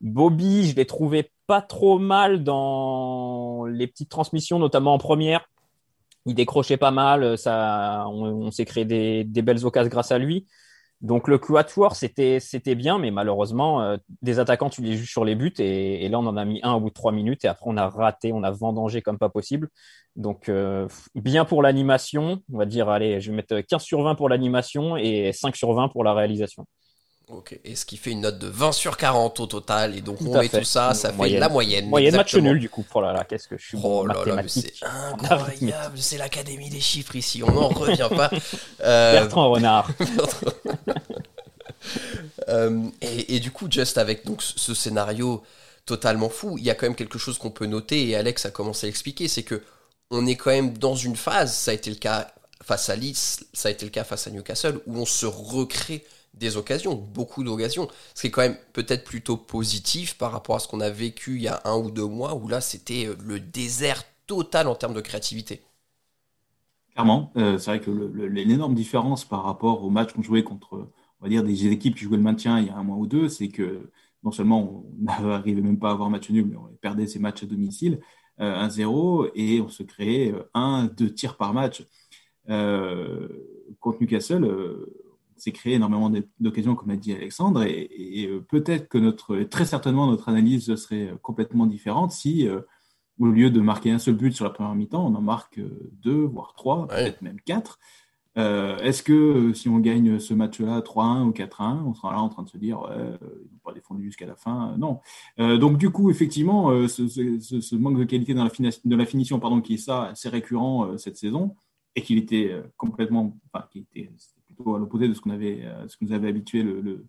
Bobby, 0.01 0.68
je 0.69 0.75
l'ai 0.75 0.86
trouvé 0.86 1.31
pas 1.48 1.62
trop 1.62 2.00
mal 2.00 2.44
dans 2.44 3.66
les 3.66 3.88
petites 3.88 4.10
transmissions, 4.10 4.60
notamment 4.60 4.94
en 4.94 4.98
première. 4.98 5.50
Il 6.25 6.36
décrochait 6.36 6.78
pas 6.78 6.92
mal, 6.92 7.38
ça, 7.38 8.06
on, 8.07 8.24
on 8.48 8.52
s'est 8.52 8.66
créé 8.66 8.86
des, 8.86 9.24
des 9.24 9.42
belles 9.42 9.66
occasions 9.66 9.90
grâce 9.90 10.12
à 10.12 10.18
lui. 10.18 10.45
Donc 11.01 11.30
le 11.30 11.38
quatuor, 11.38 11.96
c'était 11.96 12.40
c'était 12.42 12.75
bien, 12.75 12.98
mais 13.00 13.10
malheureusement, 13.10 13.81
euh, 13.81 13.96
des 14.22 14.40
attaquants, 14.40 14.69
tu 14.69 14.81
les 14.81 14.98
juges 14.98 15.10
sur 15.12 15.24
les 15.24 15.36
buts, 15.36 15.54
et, 15.60 16.04
et 16.06 16.10
là, 16.10 16.19
on 16.19 16.25
en 16.28 16.36
a 16.36 16.44
mis 16.44 16.60
un 16.62 16.74
au 16.74 16.81
bout 16.81 16.90
de 16.90 16.94
trois 16.94 17.13
minutes, 17.13 17.46
et 17.46 17.48
après, 17.48 17.66
on 17.68 17.78
a 17.78 17.88
raté, 17.88 18.34
on 18.34 18.44
a 18.44 18.51
vendangé 18.51 19.01
comme 19.01 19.18
pas 19.18 19.30
possible. 19.30 19.69
Donc, 20.18 20.50
euh, 20.50 20.88
bien 21.16 21.46
pour 21.46 21.62
l'animation, 21.63 22.42
on 22.51 22.57
va 22.57 22.66
dire, 22.66 22.90
allez, 22.90 23.22
je 23.22 23.31
vais 23.31 23.38
mettre 23.38 23.57
15 23.62 23.81
sur 23.81 24.01
20 24.04 24.16
pour 24.16 24.28
l'animation 24.28 24.98
et 24.98 25.31
5 25.31 25.56
sur 25.56 25.72
20 25.74 25.88
pour 25.88 26.04
la 26.04 26.13
réalisation. 26.13 26.66
Ok, 27.31 27.60
et 27.63 27.75
ce 27.75 27.86
qui 27.86 27.95
fait 27.95 28.10
une 28.10 28.22
note 28.22 28.40
de 28.40 28.48
20 28.48 28.72
sur 28.72 28.98
40 28.98 29.40
au 29.40 29.45
total, 29.45 29.95
et 29.95 30.02
donc 30.02 30.18
Tout 30.18 30.25
on 30.30 30.40
met 30.40 30.48
fait. 30.48 30.57
tout 30.57 30.66
ça, 30.66 30.95
ça 30.95 31.12
fait 31.12 31.16
Moyenne. 31.16 31.40
la 31.40 31.48
moyenne. 31.48 31.88
Moyenne 31.88 32.16
match 32.16 32.34
nul, 32.36 32.60
du 32.60 32.69
coup. 32.69 32.84
Oh 32.92 33.02
là 33.02 33.13
là, 33.13 33.24
qu'est-ce 33.24 33.48
que 33.48 33.56
je 33.56 33.68
suis 33.68 33.78
bon 33.78 34.00
Oh 34.02 34.06
là 34.07 34.16
là, 34.25 34.42
c'est 34.48 34.74
incroyable, 34.84 35.95
c'est 36.00 36.18
l'académie 36.18 36.72
des 36.72 36.80
chiffres 36.80 37.16
ici, 37.16 37.44
on 37.44 37.52
n'en 37.52 37.68
revient 37.69 38.10
pas. 38.10 38.31
Euh, 38.81 39.12
Bertrand 39.12 39.52
Renard. 39.52 39.92
et, 43.01 43.36
et 43.36 43.40
du 43.40 43.51
coup, 43.51 43.68
juste 43.69 43.98
avec 43.98 44.25
donc 44.25 44.42
ce 44.42 44.74
scénario 44.74 45.44
totalement 45.86 46.30
fou, 46.30 46.57
il 46.57 46.63
y 46.63 46.69
a 46.69 46.75
quand 46.75 46.86
même 46.86 46.96
quelque 46.96 47.18
chose 47.18 47.38
qu'on 47.40 47.50
peut 47.50 47.66
noter 47.66 48.07
et 48.10 48.16
Alex 48.16 48.46
a 48.46 48.51
commencé 48.51 48.86
à 48.86 48.90
expliquer, 48.90 49.28
c'est 49.28 49.44
que 49.44 49.63
on 50.12 50.25
est 50.25 50.36
quand 50.36 50.51
même 50.51 50.78
dans 50.78 50.96
une 50.96 51.16
phase, 51.16 51.54
ça 51.54 51.72
a 51.72 51.74
été 51.74 51.90
le 51.90 51.96
cas 51.96 52.31
face 52.63 52.90
à 52.90 52.96
Leeds, 52.96 53.46
ça 53.54 53.69
a 53.69 53.72
été 53.72 53.86
le 53.86 53.92
cas 53.92 54.04
face 54.04 54.28
à 54.28 54.31
Newcastle, 54.31 54.81
où 54.86 54.98
on 54.98 55.06
se 55.06 55.25
recrée 55.25 56.06
des 56.36 56.57
occasions, 56.57 56.94
beaucoup 56.94 57.44
d'occasions, 57.44 57.88
ce 58.13 58.22
qui 58.22 58.28
est 58.28 58.31
quand 58.31 58.42
même 58.42 58.57
peut-être 58.74 59.04
plutôt 59.04 59.38
positif 59.38 60.18
par 60.18 60.31
rapport 60.31 60.56
à 60.56 60.60
ce 60.60 60.68
qu'on 60.68 60.80
a 60.80 60.90
vécu 60.90 61.38
il 61.38 61.42
y 61.42 61.48
a 61.48 61.62
un 61.66 61.75
ou 61.78 61.90
deux 61.90 62.06
mois, 62.06 62.36
où 62.36 62.48
là 62.48 62.62
c'était 62.62 63.07
euh, 63.07 63.16
le 63.24 63.40
désert 63.40 64.04
total 64.28 64.68
en 64.68 64.75
termes 64.75 64.94
de 64.94 65.02
créativité. 65.02 65.63
Clairement, 66.94 67.31
euh, 67.38 67.57
c'est 67.57 67.72
vrai 67.72 67.80
que 67.80 67.90
l'énorme 67.90 68.75
différence 68.75 69.25
par 69.25 69.44
rapport 69.44 69.84
au 69.84 69.90
match 69.90 70.13
qu'on 70.13 70.22
jouait 70.22 70.44
contre, 70.44 70.88
on 71.19 71.25
va 71.25 71.30
dire, 71.30 71.44
des 71.44 71.68
équipes 71.68 71.95
qui 71.95 72.04
jouaient 72.06 72.18
le 72.18 72.24
maintien 72.24 72.60
il 72.60 72.68
y 72.68 72.69
a 72.69 72.77
un 72.77 72.83
mois 72.83 72.98
ou 72.98 73.07
deux, 73.07 73.30
c'est 73.30 73.50
que 73.50 73.89
non 74.24 74.31
seulement 74.31 74.86
on 75.00 75.04
n'arrivait 75.24 75.62
même 75.62 75.80
pas 75.80 75.89
à 75.89 75.94
avoir 75.94 76.10
match 76.10 76.30
nul, 76.30 76.45
mais 76.45 76.57
on 76.57 76.68
perdait 76.81 77.07
ces 77.07 77.19
matchs 77.19 77.44
à 77.44 77.45
domicile, 77.45 78.00
euh, 78.39 78.68
1-0, 78.68 79.31
et 79.36 79.62
on 79.62 79.69
se 79.69 79.83
créait 79.83 80.31
euh, 80.33 80.44
un, 80.54 80.86
deux 80.86 81.13
tirs 81.13 81.38
par 81.38 81.54
match. 81.54 81.86
Euh, 82.50 83.27
contre 83.80 84.01
Newcastle, 84.01 84.44
euh, 84.44 84.86
on 85.36 85.39
s'est 85.39 85.51
créé 85.51 85.75
énormément 85.75 86.12
d'occasions, 86.39 86.75
comme 86.75 86.89
a 86.89 86.98
dit 86.98 87.13
Alexandre, 87.13 87.63
et, 87.63 87.89
et, 87.92 88.27
euh, 88.27 88.42
peut-être 88.42 88.89
que 88.89 88.98
notre, 88.98 89.38
très 89.44 89.66
certainement 89.66 90.07
notre 90.07 90.30
analyse 90.30 90.75
serait 90.75 91.13
complètement 91.21 91.66
différente 91.66 92.12
si 92.12 92.48
euh, 92.48 92.62
au 93.19 93.27
lieu 93.27 93.50
de 93.50 93.62
marquer 93.62 93.92
un 93.92 94.00
seul 94.00 94.16
but 94.16 94.33
sur 94.33 94.45
la 94.45 94.51
première 94.51 94.75
mi-temps, 94.75 95.06
on 95.06 95.16
en 95.16 95.21
marque 95.21 95.60
euh, 95.60 95.92
deux, 96.01 96.24
voire 96.24 96.54
trois, 96.56 96.88
peut-être 96.88 97.21
même 97.21 97.39
quatre. 97.42 97.80
Euh, 98.38 98.78
Est-ce 98.78 99.02
que 99.04 99.12
euh, 99.14 99.54
si 99.54 99.68
on 99.70 99.80
gagne 99.80 100.20
ce 100.20 100.34
match-là 100.34 100.81
3-1 100.81 101.24
ou 101.26 101.31
4-1, 101.31 101.84
on 101.86 101.94
sera 101.94 102.14
là 102.14 102.22
en 102.22 102.30
train 102.30 102.44
de 102.44 102.50
se 102.50 102.58
dire 102.58 102.81
ouais, 102.81 102.90
euh, 102.92 103.18
ils 103.22 103.52
n'ont 103.54 103.60
pas 103.64 103.74
défendu 103.74 104.04
jusqu'à 104.06 104.26
la 104.28 104.36
fin 104.36 104.76
Non. 104.78 105.00
Euh, 105.40 105.58
donc 105.58 105.78
du 105.78 105.90
coup, 105.90 106.10
effectivement, 106.12 106.70
ce, 106.88 107.08
ce- 107.08 107.40
ce- 107.40 107.60
ce 107.62 107.76
manque 107.76 107.98
de 107.98 108.04
qualité 108.04 108.34
dans 108.34 108.44
la, 108.44 108.52
de 108.86 108.96
la 108.96 109.06
finition, 109.06 109.40
pardon, 109.40 109.62
qui 109.62 109.74
est 109.74 109.78
ça, 109.78 110.04
assez 110.06 110.30
récurrent 110.30 110.98
cette 110.98 111.18
saison, 111.18 111.56
et 111.96 112.02
qu'il 112.02 112.18
était 112.20 112.56
complètement, 112.78 113.36
enfin, 113.52 113.66
qui 113.72 113.80
était 113.80 114.12
plutôt 114.46 114.76
à 114.76 114.80
l'opposé 114.80 115.08
de 115.08 115.14
ce 115.14 115.22
qu'on 115.22 115.31
avait, 115.31 115.66
ce 115.88 115.98
que 115.98 116.06
nous 116.06 116.14
avait 116.14 116.28
habitué 116.30 116.62
le, 116.64 116.81
le- 116.81 117.06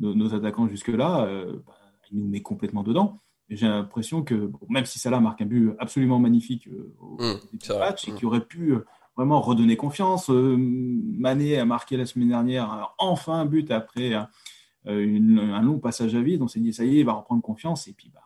nos, 0.00 0.12
nos 0.14 0.34
attaquants 0.34 0.66
jusque-là, 0.68 1.24
euh, 1.26 1.60
bah, 1.64 1.74
il 2.10 2.18
nous 2.18 2.28
met 2.28 2.42
complètement 2.42 2.82
dedans. 2.82 3.20
J'ai 3.48 3.68
l'impression 3.68 4.22
que 4.24 4.34
bon, 4.34 4.58
même 4.68 4.86
si 4.86 4.98
Salah 4.98 5.20
marque 5.20 5.40
un 5.40 5.46
but 5.46 5.70
absolument 5.78 6.18
magnifique 6.18 6.66
euh, 6.66 6.92
au 7.00 7.16
Mmh, 7.22 7.34
début 7.44 7.58
du 7.58 7.66
c'est 7.66 7.72
vrai. 7.74 7.78
match 7.90 8.08
et 8.08 8.12
Mmh. 8.12 8.14
qui 8.16 8.26
aurait 8.26 8.44
pu 8.44 8.74
vraiment 9.16 9.40
redonner 9.40 9.76
confiance, 9.76 10.30
euh, 10.30 10.56
Mané 10.58 11.58
a 11.58 11.64
marqué 11.64 11.96
la 11.96 12.06
semaine 12.06 12.28
dernière 12.28 12.72
euh, 12.72 12.82
enfin 12.98 13.34
un 13.40 13.46
but 13.46 13.70
après 13.70 14.12
euh, 14.14 15.00
une- 15.04 15.38
un 15.38 15.62
long 15.62 15.78
passage 15.78 16.14
à 16.14 16.20
vide. 16.20 16.42
On 16.42 16.48
s'est 16.48 16.60
dit 16.60 16.72
ça 16.72 16.84
y 16.84 16.96
est, 16.96 17.00
il 17.00 17.06
va 17.06 17.12
reprendre 17.14 17.42
confiance 17.42 17.88
et 17.88 17.92
puis 17.92 18.10
bah, 18.12 18.20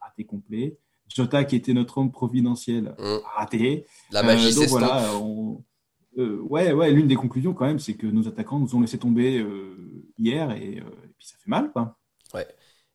raté, 0.00 0.24
complet. 0.24 0.78
Jota 1.08 1.44
qui 1.44 1.56
était 1.56 1.74
notre 1.74 1.98
homme 1.98 2.10
providentiel, 2.12 2.94
Mmh. 2.98 3.16
raté. 3.36 3.86
La 4.10 4.22
magie 4.22 4.48
Euh, 4.48 4.54
donc 4.60 4.68
voilà, 4.68 5.02
on- 5.20 5.62
euh, 6.18 6.38
ouais, 6.42 6.72
ouais, 6.72 6.90
l'une 6.90 7.06
des 7.06 7.16
conclusions 7.16 7.52
quand 7.54 7.66
même, 7.66 7.78
c'est 7.78 7.94
que 7.94 8.06
nos 8.06 8.28
attaquants 8.28 8.58
nous 8.58 8.74
ont 8.74 8.80
laissé 8.80 8.98
tomber 8.98 9.38
euh, 9.38 9.76
hier 10.18 10.50
et, 10.52 10.74
et 10.76 10.80
puis 11.16 11.26
ça 11.26 11.36
fait 11.42 11.50
mal, 11.50 11.70
quoi. 11.72 11.98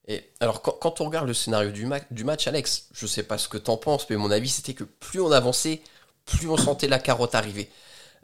Et 0.09 0.21
alors, 0.39 0.61
quand, 0.61 0.71
quand 0.79 1.01
on 1.01 1.05
regarde 1.05 1.27
le 1.27 1.33
scénario 1.33 1.69
du, 1.71 1.85
ma- 1.85 1.99
du 2.11 2.23
match, 2.23 2.47
Alex, 2.47 2.89
je 2.93 3.05
sais 3.05 3.23
pas 3.23 3.37
ce 3.37 3.49
que 3.49 3.57
t'en 3.57 3.75
penses, 3.75 4.09
mais 4.09 4.15
mon 4.15 4.31
avis, 4.31 4.47
c'était 4.47 4.73
que 4.73 4.85
plus 4.85 5.19
on 5.19 5.31
avançait, 5.31 5.81
plus 6.27 6.47
on 6.50 6.57
sentait 6.57 6.88
la 6.88 7.00
carotte 7.00 7.35
arriver. 7.35 7.69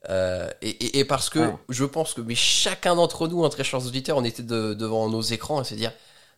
Euh, 0.09 0.49
et, 0.61 0.69
et- 0.69 0.99
et 0.99 1.05
parce 1.05 1.29
que 1.29 1.39
Ouais. 1.39 1.55
je 1.69 1.85
pense 1.85 2.13
que 2.13 2.21
mais 2.21 2.35
chacun 2.35 2.95
d'entre 2.95 3.27
nous, 3.27 3.45
hein, 3.45 3.49
très 3.49 3.63
chers 3.63 3.85
auditeurs, 3.85 4.17
on 4.17 4.23
était 4.25 4.43
de- 4.43 4.73
devant 4.73 5.09
nos 5.09 5.21
écrans 5.21 5.59
à 5.59 5.63
se 5.63 5.75
dire 5.75 5.93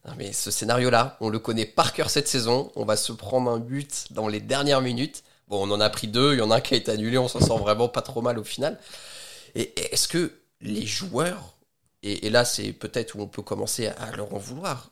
Non, 0.07 0.13
mais 0.17 0.33
ce 0.33 0.51
scénario-là, 0.51 1.17
on 1.19 1.29
le 1.29 1.39
connaît 1.39 1.65
par 1.65 1.91
cœur 1.94 2.12
cette 2.12 2.27
saison, 2.27 2.71
on 2.75 2.85
va 2.85 2.95
se 2.95 3.12
prendre 3.12 3.50
un 3.50 3.57
but 3.59 4.06
dans 4.12 4.27
les 4.27 4.39
dernières 4.39 4.81
minutes. 4.81 5.23
Bon, 5.47 5.67
on 5.67 5.71
en 5.73 5.81
a 5.81 5.89
pris 5.89 6.07
deux, 6.07 6.33
il 6.33 6.39
y 6.39 6.41
en 6.44 6.51
a 6.51 6.57
un 6.57 6.62
qui 6.62 6.75
a 6.75 6.77
été 6.77 6.91
annulé, 6.91 7.17
on 7.17 7.27
s'en 7.27 7.39
sort 7.39 7.57
vraiment 7.57 7.88
pas 7.89 8.03
trop 8.03 8.21
mal 8.21 8.38
au 8.38 8.44
final. 8.44 8.79
Et 9.56 9.73
est-ce 9.94 10.07
que 10.07 10.31
les 10.62 10.85
joueurs, 10.85 11.56
et, 12.03 12.27
et 12.27 12.29
là 12.29 12.45
c'est 12.45 12.71
peut-être 12.73 13.15
où 13.15 13.21
on 13.21 13.27
peut 13.27 13.41
commencer 13.41 13.88
à, 13.88 14.12
leur 14.15 14.31
en 14.33 14.38
vouloir, 14.38 14.91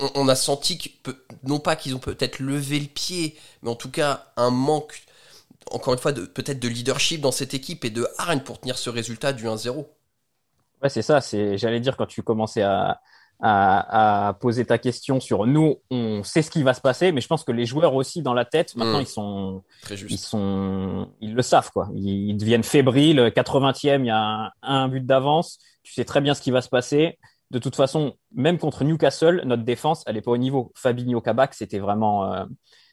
on, 0.00 0.10
on 0.16 0.28
a 0.28 0.34
senti 0.34 0.78
que, 0.78 1.12
non 1.44 1.58
pas 1.60 1.76
qu'ils 1.76 1.94
ont 1.94 1.98
peut-être 1.98 2.38
levé 2.40 2.78
le 2.80 2.86
pied, 2.88 3.36
mais 3.62 3.70
en 3.70 3.74
tout 3.74 3.90
cas 3.90 4.26
un 4.36 4.50
manque, 4.50 5.02
encore 5.70 5.94
une 5.94 6.00
fois, 6.00 6.12
peut-être 6.12 6.60
de 6.60 6.68
leadership 6.68 7.20
dans 7.20 7.32
cette 7.32 7.54
équipe 7.54 7.84
et 7.84 7.90
de 7.90 8.06
hargne 8.18 8.40
pour 8.40 8.60
tenir 8.60 8.78
ce 8.78 8.90
résultat 8.90 9.32
du 9.32 9.46
1-0. 9.46 9.86
Ouais, 10.82 10.88
c'est 10.88 11.02
ça. 11.02 11.20
C'est, 11.20 11.58
j'allais 11.58 11.80
dire 11.80 11.96
quand 11.96 12.06
tu 12.06 12.22
commençais 12.22 12.62
à, 12.62 13.00
à, 13.40 14.28
à 14.28 14.32
poser 14.34 14.64
ta 14.64 14.78
question 14.78 15.20
sur 15.20 15.46
nous, 15.46 15.76
on 15.90 16.22
sait 16.22 16.42
ce 16.42 16.50
qui 16.50 16.62
va 16.62 16.74
se 16.74 16.80
passer, 16.80 17.12
mais 17.12 17.20
je 17.20 17.28
pense 17.28 17.44
que 17.44 17.52
les 17.52 17.66
joueurs 17.66 17.94
aussi 17.94 18.22
dans 18.22 18.34
la 18.34 18.44
tête, 18.44 18.76
maintenant, 18.76 18.98
Mm. 18.98 19.02
ils 19.02 19.06
sont, 19.06 19.62
Très 19.82 19.94
ils 19.94 19.98
juste. 19.98 20.24
sont, 20.24 21.10
ils 21.20 21.34
le 21.34 21.42
savent 21.42 21.70
quoi. 21.70 21.88
Ils, 21.94 22.30
ils 22.30 22.36
deviennent 22.36 22.62
fébriles. 22.62 23.30
80e, 23.34 24.00
il 24.00 24.06
y 24.06 24.10
a 24.10 24.18
un, 24.18 24.50
un 24.62 24.88
but 24.88 25.04
d'avance. 25.04 25.58
Tu 25.82 25.92
sais 25.92 26.04
très 26.04 26.20
bien 26.20 26.34
ce 26.34 26.42
qui 26.42 26.50
va 26.50 26.60
se 26.62 26.68
passer. 26.68 27.18
De 27.52 27.58
toute 27.60 27.76
façon, 27.76 28.14
même 28.34 28.58
contre 28.58 28.82
Newcastle, 28.84 29.42
notre 29.44 29.62
défense, 29.62 30.02
elle 30.06 30.16
est 30.16 30.20
pas 30.22 30.32
au 30.32 30.36
niveau. 30.36 30.72
Fabinho 30.74 31.20
Kabak, 31.20 31.54
c'était 31.54 31.78
vraiment, 31.78 32.32
euh, 32.32 32.44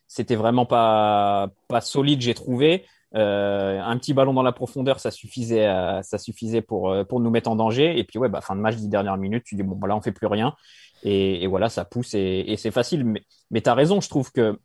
c'était 0.07 0.35
vraiment 0.35 0.65
pas, 0.65 1.49
pas 1.67 1.81
solide, 1.81 2.21
j'ai 2.21 2.33
trouvé. 2.33 2.85
Euh, 3.15 3.79
un 3.81 3.97
petit 3.97 4.13
ballon 4.13 4.33
dans 4.33 4.41
la 4.43 4.51
profondeur, 4.51 4.99
ça 4.99 5.11
suffisait, 5.11 5.65
à- 5.65 6.01
ça 6.03 6.17
suffisait 6.17 6.61
pour, 6.61 6.89
euh, 6.91 7.03
pour 7.03 7.19
nous 7.19 7.29
mettre 7.29 7.49
en 7.49 7.55
danger. 7.55 7.97
Et 7.99 8.03
puis, 8.03 8.17
ouais, 8.19 8.29
bah, 8.29 8.41
fin 8.41 8.55
de 8.55 8.61
match, 8.61 8.75
10 8.75 8.89
dernières 8.89 9.17
minutes, 9.17 9.43
tu 9.45 9.55
dis, 9.55 9.63
bon, 9.63 9.75
voilà, 9.79 9.95
on 9.95 10.01
fait 10.01 10.11
plus 10.11 10.27
rien. 10.27 10.55
Et, 11.03 11.43
et 11.43 11.47
voilà, 11.47 11.69
ça 11.69 11.85
pousse 11.85 12.13
et, 12.15 12.43
et 12.47 12.57
c'est 12.57 12.71
facile. 12.71 13.03
Mais, 13.05 13.21
mais 13.51 13.61
tu 13.61 13.69
as 13.69 13.73
raison, 13.75 14.01
je 14.01 14.09
trouve 14.09 14.31
que 14.31 14.57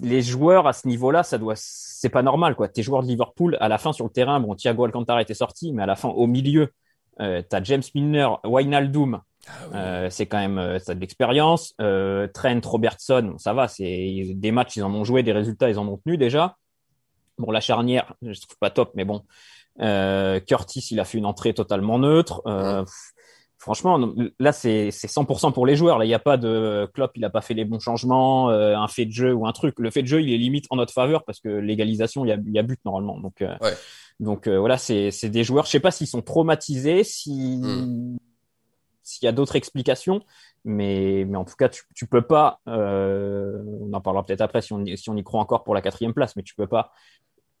les 0.00 0.22
joueurs 0.22 0.66
à 0.66 0.72
ce 0.72 0.86
niveau-là, 0.88 1.22
ça 1.22 1.38
doit, 1.38 1.54
c'est 1.56 2.08
pas 2.08 2.22
normal, 2.22 2.54
quoi. 2.54 2.68
Tes 2.68 2.82
joueurs 2.82 3.02
de 3.02 3.08
Liverpool, 3.08 3.56
à 3.60 3.68
la 3.68 3.78
fin 3.78 3.92
sur 3.92 4.04
le 4.04 4.10
terrain, 4.10 4.40
bon, 4.40 4.54
Thiago 4.54 4.84
Alcantara 4.84 5.22
était 5.22 5.34
sorti, 5.34 5.72
mais 5.72 5.82
à 5.82 5.86
la 5.86 5.96
fin, 5.96 6.08
au 6.08 6.26
milieu, 6.26 6.72
euh, 7.20 7.42
tu 7.48 7.56
as 7.56 7.62
James 7.62 7.82
Milner, 7.94 8.28
Wijnaldum, 8.44 9.20
Ah 9.48 9.52
oui. 9.70 9.76
euh, 9.76 10.10
c'est 10.10 10.26
quand 10.26 10.38
même 10.38 10.58
euh, 10.58 10.78
ça 10.78 10.94
de 10.94 11.00
l'expérience. 11.00 11.74
Euh, 11.80 12.26
Trent, 12.32 12.60
Robertson, 12.64 13.34
ça 13.38 13.52
va, 13.52 13.68
c'est 13.68 14.32
des 14.34 14.50
matchs, 14.52 14.76
ils 14.76 14.82
en 14.84 14.92
ont 14.94 15.04
joué, 15.04 15.22
des 15.22 15.32
résultats, 15.32 15.68
ils 15.70 15.78
en 15.78 15.86
ont 15.88 15.98
tenu 15.98 16.16
déjà. 16.16 16.56
Bon, 17.38 17.50
la 17.50 17.60
charnière, 17.60 18.14
je 18.22 18.40
trouve 18.40 18.56
pas 18.58 18.70
top, 18.70 18.92
mais 18.94 19.04
bon. 19.04 19.22
Euh, 19.80 20.40
Curtis, 20.40 20.88
il 20.90 21.00
a 21.00 21.04
fait 21.04 21.18
une 21.18 21.26
entrée 21.26 21.52
totalement 21.54 21.98
neutre. 21.98 22.42
Euh, 22.46 22.82
pff, 22.82 23.12
Franchement, 23.58 24.12
là, 24.38 24.52
c'est 24.52 24.90
c'est 24.90 25.08
100% 25.08 25.50
pour 25.52 25.66
les 25.66 25.76
joueurs. 25.76 25.98
Là, 25.98 26.04
il 26.04 26.08
n'y 26.08 26.14
a 26.14 26.18
pas 26.18 26.36
de 26.36 26.88
Klopp, 26.94 27.12
il 27.16 27.22
n'a 27.22 27.30
pas 27.30 27.40
fait 27.40 27.54
les 27.54 27.64
bons 27.64 27.80
changements, 27.80 28.50
euh, 28.50 28.76
un 28.76 28.86
fait 28.86 29.06
de 29.06 29.10
jeu 29.12 29.32
ou 29.32 29.46
un 29.46 29.52
truc. 29.52 29.76
Le 29.78 29.90
fait 29.90 30.02
de 30.02 30.06
jeu, 30.06 30.20
il 30.22 30.32
est 30.32 30.36
limite 30.36 30.66
en 30.70 30.76
notre 30.76 30.92
faveur 30.92 31.24
parce 31.24 31.40
que 31.40 31.48
l'égalisation, 31.48 32.24
il 32.24 32.28
y 32.28 32.32
a, 32.32 32.36
il 32.36 32.52
y 32.52 32.58
a 32.58 32.62
but 32.62 32.78
normalement. 32.84 33.18
Donc, 33.18 33.40
euh, 33.42 33.56
Ouais. 33.62 33.72
donc 34.20 34.46
euh, 34.46 34.58
voilà, 34.58 34.76
c'est 34.76 35.10
c'est 35.10 35.30
des 35.30 35.42
joueurs. 35.42 35.64
Je 35.64 35.70
sais 35.70 35.80
pas 35.80 35.90
s'ils 35.90 36.06
sont 36.06 36.22
traumatisés, 36.22 37.02
si 37.02 37.56
Mm. 37.56 38.18
S'il 39.16 39.26
y 39.26 39.28
a 39.28 39.32
d'autres 39.32 39.56
explications, 39.56 40.22
mais 40.64 41.24
mais 41.28 41.36
en 41.36 41.44
tout 41.44 41.56
cas, 41.56 41.68
tu 41.68 41.82
tu 41.94 42.06
peux 42.06 42.22
pas. 42.22 42.60
euh, 42.68 43.62
on 43.80 43.92
en 43.92 44.00
parlera 44.00 44.24
peut-être 44.24 44.40
après 44.42 44.62
si 44.62 44.72
on 44.72 44.84
y- 44.84 44.96
si 44.98 45.10
on 45.10 45.16
y 45.16 45.24
croit 45.24 45.40
encore 45.40 45.64
pour 45.64 45.74
la 45.74 45.82
quatrième 45.82 46.14
place, 46.14 46.36
mais 46.36 46.42
tu 46.42 46.54
peux 46.54 46.66
pas 46.66 46.92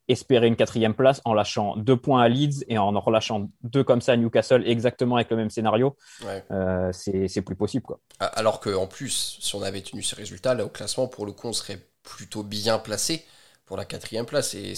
espérer 0.08 0.46
une 0.46 0.54
quatrième 0.54 0.94
place 0.94 1.20
en 1.24 1.34
lâchant 1.34 1.76
deux 1.76 1.96
points 1.96 2.22
à 2.22 2.28
Leeds 2.28 2.64
et 2.68 2.78
en 2.78 2.94
en 2.94 3.00
relâchant 3.00 3.48
deux 3.64 3.82
comme 3.82 4.00
ça 4.00 4.12
à 4.12 4.16
Newcastle, 4.16 4.62
exactement 4.66 5.16
avec 5.16 5.30
le 5.30 5.36
même 5.36 5.50
scénario. 5.50 5.96
Ouais. 6.24 6.44
Euh, 6.52 6.90
c'est 6.92 7.42
plus 7.42 7.56
possible 7.56 7.84
quoi. 7.84 7.98
A- 8.20 8.26
Alors 8.26 8.60
qu'en 8.60 8.86
plus, 8.86 9.38
si 9.40 9.54
on 9.56 9.62
avait 9.62 9.80
tenu 9.82 10.02
ces 10.02 10.14
résultats, 10.14 10.54
là 10.54 10.64
au 10.64 10.68
classement, 10.68 11.08
pour 11.08 11.26
le 11.26 11.32
coup, 11.32 11.48
on 11.48 11.52
serait 11.52 11.80
plutôt 12.04 12.42
bien 12.44 12.78
placé. 12.78 13.24
pour 13.66 13.76
la 13.76 13.84
quatrième 13.84 14.26
place. 14.26 14.54
Et 14.54 14.74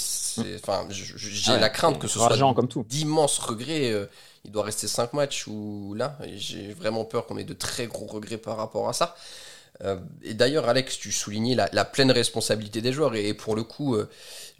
enfin, 0.54 0.86
j'ai 0.88 1.12
Ah 1.48 1.52
ouais, 1.56 1.60
la 1.60 1.68
crainte 1.68 1.98
que 1.98 2.08
ce 2.08 2.18
soit 2.18 2.54
comme 2.54 2.68
tout. 2.68 2.84
d'immenses 2.88 3.38
regrets. 3.38 3.92
euh, 3.92 4.06
il 4.48 4.52
doit 4.52 4.64
rester 4.64 4.88
5 4.88 5.12
matchs 5.12 5.46
ou 5.46 5.92
là. 5.94 6.16
J'ai 6.36 6.72
vraiment 6.72 7.04
peur 7.04 7.26
qu'on 7.26 7.36
ait 7.36 7.44
de 7.44 7.52
très 7.52 7.86
gros 7.86 8.06
regrets 8.06 8.38
par 8.38 8.56
rapport 8.56 8.88
à 8.88 8.94
ça. 8.94 9.14
Euh, 9.82 9.98
et 10.22 10.32
d'ailleurs, 10.32 10.66
Alex, 10.70 10.98
tu 10.98 11.12
soulignais 11.12 11.54
la, 11.54 11.68
la 11.74 11.84
pleine 11.84 12.10
responsabilité 12.10 12.80
des 12.80 12.94
joueurs. 12.94 13.14
Et, 13.14 13.34
pour 13.34 13.56
le 13.56 13.62
coup, 13.62 13.94
euh, 13.94 14.08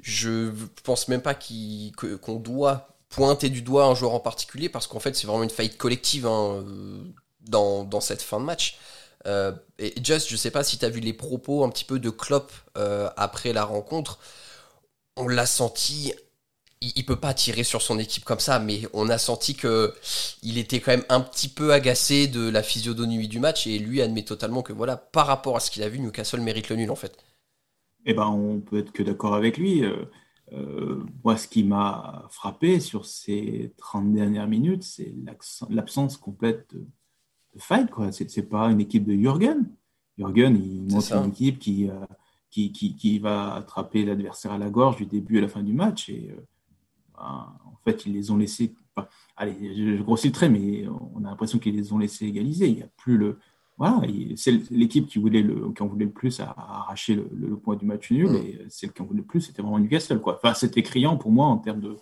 je 0.03 0.53
pense 0.85 1.09
même 1.09 1.23
pas 1.23 1.35
qu'on 1.35 2.35
doit 2.35 2.89
pointer 3.09 3.49
du 3.49 3.63
doigt 3.63 3.87
un 3.87 3.95
joueur 3.95 4.13
en 4.13 4.21
particulier 4.21 4.69
parce 4.69 4.87
qu'en 4.87 5.01
fait, 5.01 5.17
c'est 5.17 5.27
vraiment 5.27 5.43
une 5.43 5.49
faillite 5.49 5.79
collective 5.79 6.27
hein, 6.27 6.63
euh, 6.67 7.03
dans, 7.41 8.01
cette 8.03 8.21
fin 8.21 8.41
de 8.41 8.45
match. 8.45 8.77
Euh, 9.27 9.53
et 9.79 9.95
Just, 10.05 10.29
je 10.29 10.37
sais 10.37 10.51
pas 10.51 10.65
si 10.65 10.77
tu 10.77 10.85
as 10.85 10.91
vu 10.91 11.01
les 11.01 11.15
propos 11.15 11.65
un 11.65 11.71
petit 11.71 11.87
peu 11.87 11.99
de 11.99 12.11
Klopp 12.11 12.53
après 13.17 13.55
la 13.55 13.65
rencontre. 13.65 14.19
On 15.17 15.29
l'a 15.29 15.47
senti. 15.47 16.13
Il, 16.81 16.93
il 16.97 17.05
peut 17.05 17.17
pas 17.17 17.35
tirer 17.35 17.65
sur 17.65 17.83
son 17.83 17.99
équipe 17.99 18.25
comme 18.25 18.41
ça, 18.41 18.59
mais 18.59 18.83
on 18.93 19.09
a 19.09 19.19
senti 19.19 19.55
que 19.55 19.95
il 20.43 20.59
était 20.59 20.81
quand 20.81 20.93
même 20.93 21.05
un 21.09 21.21
petit 21.21 21.49
peu 21.49 21.73
agacé 21.73 22.27
de 22.27 22.49
la 22.49 22.63
physionomie 22.63 23.29
du 23.29 23.41
match 23.41 23.67
et 23.67 23.79
lui 23.79 24.03
admet 24.03 24.25
totalement 24.25 24.63
que 24.63 24.73
voilà, 24.73 24.97
par 24.97 25.27
rapport 25.27 25.57
à 25.57 25.61
ce 25.61 25.71
qu'il 25.71 25.83
a 25.83 25.89
vu, 25.89 25.99
Newcastle 25.99 26.41
mérite 26.41 26.69
le 26.69 26.77
nul 26.77 26.91
en 26.91 26.97
fait. 26.97 27.17
Eh 28.07 28.15
ben, 28.15 28.27
on 28.27 28.61
peut 28.61 28.79
être 28.79 28.93
que 28.93 29.03
d'accord 29.03 29.35
avec 29.35 29.59
lui. 29.59 29.85
Euh, 29.85 30.05
euh, 30.53 31.05
moi, 31.25 31.37
ce 31.37 31.49
qui 31.49 31.65
m'a 31.65 32.27
frappé 32.31 32.81
sur 32.81 33.05
ces 33.05 33.73
30 33.79 34.13
dernières 34.13 34.49
minutes, 34.49 34.83
c'est 34.83 35.15
l'absence 35.69 36.17
complète 36.17 36.75
de, 36.75 36.87
de 37.55 37.61
fight. 37.61 37.91
Quoi. 37.91 38.13
C'est, 38.13 38.49
pas 38.49 38.67
une 38.71 38.81
équipe 38.81 39.05
de 39.05 39.15
Jürgen. 39.15 39.69
Jürgen, 40.17 40.57
il 40.57 41.03
ça. 41.03 41.19
une 41.19 41.31
équipe 41.31 41.59
qui, 41.59 41.91
euh, 41.91 42.07
qui, 42.51 42.73
qui, 42.73 42.97
qui 42.97 43.19
va 43.19 43.55
attraper 43.55 44.05
l'adversaire 44.05 44.53
à 44.53 44.59
la 44.59 44.71
gorge 44.71 44.97
du 44.97 45.07
début 45.07 45.39
à 45.39 45.43
la 45.43 45.49
fin 45.49 45.63
du 45.63 45.73
match. 45.73 46.09
Et 46.09 46.31
euh, 46.31 46.41
en 47.21 47.77
fait, 47.85 48.07
ils 48.07 48.13
les 48.13 48.31
ont 48.31 48.37
laissés. 48.37 48.75
enfin, 48.97 49.09
allez, 49.37 49.55
je, 49.77 49.97
je 49.97 50.03
grossis 50.03 50.29
le 50.29 50.33
trait, 50.33 50.49
mais 50.49 50.85
on 51.15 51.25
a 51.25 51.31
l'impression 51.31 51.59
qu'ils 51.59 51.77
les 51.77 51.93
ont 51.93 51.99
laissés 51.99 52.27
égaliser. 52.27 52.69
Il 52.69 52.77
n'y 52.77 52.83
a 52.83 52.89
plus 52.97 53.17
le. 53.17 53.39
Voilà, 53.77 54.01
il- 54.09 54.37
c'est 54.37 54.51
l'équipe 54.73 55.07
qui 55.07 55.21
voulait 55.21 55.41
le, 55.43 55.73
qui 55.73 55.83
en 55.83 55.87
voulait 55.87 56.07
le 56.07 56.11
plus 56.11 56.41
à, 56.41 56.47
à 56.51 56.79
arracher 56.81 57.15
le, 57.15 57.29
le 57.33 57.57
point 57.57 57.77
du 57.77 57.87
match 57.87 58.11
nul, 58.11 58.29
Mm. 58.29 58.35
et 58.37 58.59
celle 58.69 58.93
qui 58.93 59.03
en 59.03 59.05
voulait 59.05 59.21
le 59.21 59.27
plus, 59.27 59.41
c'était 59.41 59.63
vraiment 59.63 59.79
Newcastle, 59.79 60.19
quoi. 60.21 60.35
Enfin, 60.43 60.53
c'était 60.55 60.83
criant 60.83 61.17
pour 61.17 61.31
moi 61.31 61.47
en 61.47 61.59
termes 61.59 61.81
de, 61.81 61.97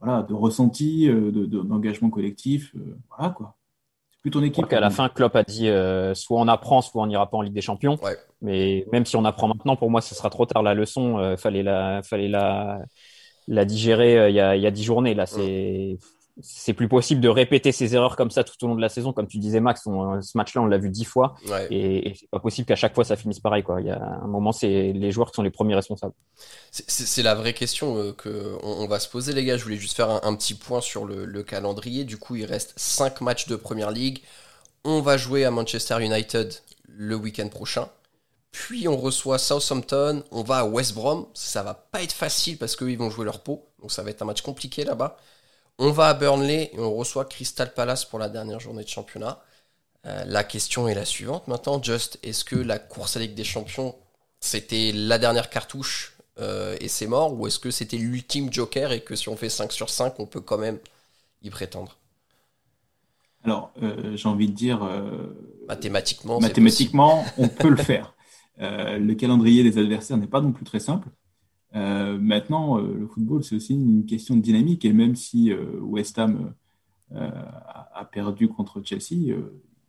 voilà, 0.00 0.22
de 0.22 0.34
ressenti, 0.34 1.08
euh, 1.08 1.32
de- 1.32 1.46
de- 1.46 1.62
d'engagement 1.62 2.10
collectif, 2.10 2.72
euh, 2.76 2.96
voilà, 3.08 3.30
quoi. 3.32 3.56
C'est 4.12 4.20
plus 4.20 4.30
ton 4.30 4.42
équipe. 4.44 4.66
qu'à 4.68 4.78
la 4.78 4.90
fin, 4.90 5.08
Klopp 5.08 5.34
a 5.34 5.42
dit 5.42 5.68
euh, 5.68 6.14
soit 6.14 6.40
on 6.40 6.46
apprend, 6.46 6.80
soit 6.80 7.02
on 7.02 7.06
n'ira 7.08 7.28
pas 7.28 7.38
en 7.38 7.42
Ligue 7.42 7.54
des 7.54 7.60
Champions. 7.60 7.98
Ouais. 8.04 8.16
Mais 8.40 8.86
même 8.92 9.04
si 9.04 9.16
on 9.16 9.24
apprend 9.24 9.48
maintenant, 9.48 9.74
pour 9.74 9.90
moi, 9.90 10.00
ce 10.00 10.14
sera 10.14 10.30
trop 10.30 10.46
tard. 10.46 10.62
La 10.62 10.74
leçon, 10.74 11.18
euh, 11.18 11.36
fallait 11.36 11.62
la, 11.64 12.02
fallait 12.04 12.28
la, 12.28 12.82
la 13.48 13.64
digérer 13.64 14.18
euh, 14.18 14.28
il 14.30 14.34
y 14.34 14.40
a, 14.40 14.70
dix 14.70 14.84
journées. 14.84 15.14
Là, 15.14 15.26
c'est, 15.26 15.98
c'est 16.42 16.74
plus 16.74 16.88
possible 16.88 17.20
de 17.22 17.28
répéter 17.28 17.72
ces 17.72 17.94
erreurs 17.94 18.14
comme 18.16 18.30
ça 18.30 18.44
tout 18.44 18.52
au 18.62 18.68
long 18.68 18.74
de 18.74 18.80
la 18.80 18.88
saison. 18.90 19.12
Comme 19.12 19.26
tu 19.26 19.38
disais, 19.38 19.60
Max, 19.60 19.86
on- 19.86 20.20
ce 20.20 20.36
match-là, 20.36 20.60
on 20.62 20.66
l'a 20.66 20.76
vu 20.78 20.90
dix 20.90 21.04
fois. 21.04 21.34
Ouais. 21.48 21.66
Et, 21.70 22.08
et 22.10 22.14
c'est 22.14 22.28
pas 22.30 22.40
possible 22.40 22.66
qu'à 22.66 22.76
chaque 22.76 22.94
fois 22.94 23.04
ça 23.04 23.16
finisse 23.16 23.40
pareil, 23.40 23.62
quoi. 23.62 23.80
Il 23.80 23.86
y 23.86 23.90
a 23.90 24.20
un 24.22 24.26
moment, 24.26 24.52
c'est 24.52 24.92
les 24.92 25.10
joueurs 25.12 25.30
qui 25.30 25.36
sont 25.36 25.42
les 25.42 25.50
premiers 25.50 25.74
responsables. 25.74 26.12
C'est- 26.70 27.22
la 27.22 27.34
vraie 27.34 27.54
question 27.54 27.96
euh, 27.96 28.12
que 28.12 28.56
on, 28.62 28.84
on 28.84 28.86
va 28.86 29.00
se 29.00 29.08
poser, 29.08 29.32
les 29.32 29.44
gars. 29.44 29.56
Je 29.56 29.62
voulais 29.64 29.76
juste 29.76 29.96
faire 29.96 30.10
un, 30.10 30.20
un 30.24 30.34
petit 30.34 30.54
point 30.54 30.80
sur 30.82 31.06
le, 31.06 31.24
le 31.24 31.42
calendrier. 31.42 32.04
Du 32.04 32.18
coup, 32.18 32.36
il 32.36 32.44
reste 32.44 32.74
5 32.76 33.20
matchs 33.22 33.46
de 33.48 33.56
Première 33.56 33.90
Ligue. 33.90 34.20
On 34.84 35.00
va 35.00 35.16
jouer 35.16 35.44
à 35.44 35.50
Manchester 35.50 35.96
United 36.04 36.52
le 36.86 37.16
week-end 37.16 37.48
prochain. 37.48 37.88
Puis 38.56 38.88
on 38.88 38.96
reçoit 38.96 39.38
Southampton. 39.38 40.24
On 40.30 40.42
va 40.42 40.60
à 40.60 40.64
West 40.64 40.94
Brom. 40.94 41.26
Ça 41.34 41.62
va 41.62 41.74
pas 41.74 42.02
être 42.02 42.14
facile 42.14 42.56
parce 42.56 42.74
qu'eux, 42.74 42.90
ils 42.90 42.96
vont 42.96 43.10
jouer 43.10 43.26
leur 43.26 43.40
pot. 43.40 43.68
Donc 43.80 43.92
ça 43.92 44.02
va 44.02 44.08
être 44.08 44.22
un 44.22 44.24
match 44.24 44.40
compliqué 44.40 44.82
là-bas. 44.82 45.18
On 45.78 45.90
va 45.90 46.08
à 46.08 46.14
Burnley 46.14 46.70
et 46.72 46.78
on 46.78 46.94
reçoit 46.96 47.26
Crystal 47.26 47.74
Palace 47.74 48.06
pour 48.06 48.18
la 48.18 48.30
dernière 48.30 48.58
journée 48.58 48.82
de 48.82 48.88
championnat. 48.88 49.42
Euh, 50.06 50.24
la 50.24 50.42
question 50.42 50.88
est 50.88 50.94
la 50.94 51.04
suivante 51.04 51.46
maintenant. 51.48 51.82
Just, 51.82 52.18
est-ce 52.22 52.46
que 52.46 52.56
la 52.56 52.78
course 52.78 53.18
à 53.18 53.20
Ligue 53.20 53.34
des 53.34 53.44
Champions, 53.44 53.94
c'était 54.40 54.90
la 54.94 55.18
dernière 55.18 55.50
cartouche 55.50 56.16
euh, 56.40 56.78
et 56.80 56.88
c'est 56.88 57.06
mort 57.06 57.34
Ou 57.34 57.46
est-ce 57.46 57.58
que 57.58 57.70
c'était 57.70 57.98
l'ultime 57.98 58.50
joker 58.50 58.90
et 58.90 59.02
que 59.02 59.14
si 59.16 59.28
on 59.28 59.36
fait 59.36 59.50
5 59.50 59.70
sur 59.70 59.90
5, 59.90 60.18
on 60.18 60.24
peut 60.24 60.40
quand 60.40 60.58
même 60.58 60.78
y 61.42 61.50
prétendre? 61.50 61.98
Alors, 63.44 63.70
euh, 63.82 64.16
j'ai 64.16 64.28
envie 64.28 64.48
de 64.48 64.54
dire, 64.54 64.80
Mathématiquement, 65.68 66.40
mathématiquement, 66.40 67.24
on 67.36 67.48
peut 67.48 67.68
le 67.68 67.76
faire. 67.76 68.15
Euh, 68.60 68.98
le 68.98 69.14
calendrier 69.14 69.62
des 69.62 69.78
adversaires 69.78 70.16
n'est 70.16 70.26
pas 70.26 70.40
non 70.40 70.52
plus 70.52 70.64
très 70.64 70.80
simple. 70.80 71.08
Euh, 71.74 72.18
maintenant, 72.18 72.78
euh, 72.78 72.94
le 72.94 73.06
football, 73.06 73.44
c'est 73.44 73.56
aussi 73.56 73.74
une 73.74 74.06
question 74.06 74.36
de 74.36 74.40
dynamique. 74.40 74.84
Et 74.84 74.92
même 74.92 75.14
si 75.14 75.52
West 75.80 76.18
Ham 76.18 76.54
a, 77.14 78.04
perdu 78.12 78.48
contre 78.48 78.82
Chelsea, 78.82 79.34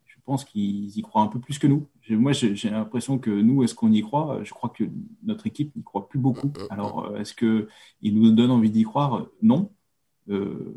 je 0.06 0.16
pense 0.26 0.44
qu'ils 0.44 0.98
y 0.98 1.02
croient 1.02 1.22
un 1.22 1.28
peu 1.28 1.40
plus 1.40 1.60
que 1.60 1.68
nous. 1.68 1.88
Moi, 2.10 2.34
j'ai 2.34 2.70
l'impression 2.70 3.18
que 3.18 3.30
nous, 3.30 3.64
est-ce 3.64 3.76
qu'on 3.76 3.92
y 3.92 4.02
croit? 4.02 4.40
Je 4.44 4.52
crois 4.52 4.70
que 4.70 4.84
notre 5.24 5.48
équipe 5.48 5.76
n'y 5.76 5.84
croit 5.84 6.08
plus 6.10 6.20
beaucoup. 6.20 6.52
Alors, 6.70 7.16
est-ce 7.18 7.34
qu'ils 7.34 8.20
nous 8.20 8.32
donnent 8.32 8.52
envie 8.52 8.70
d'y 8.70 8.84
croire? 8.84 9.28
Non. 9.42 9.72
Euh, 10.30 10.74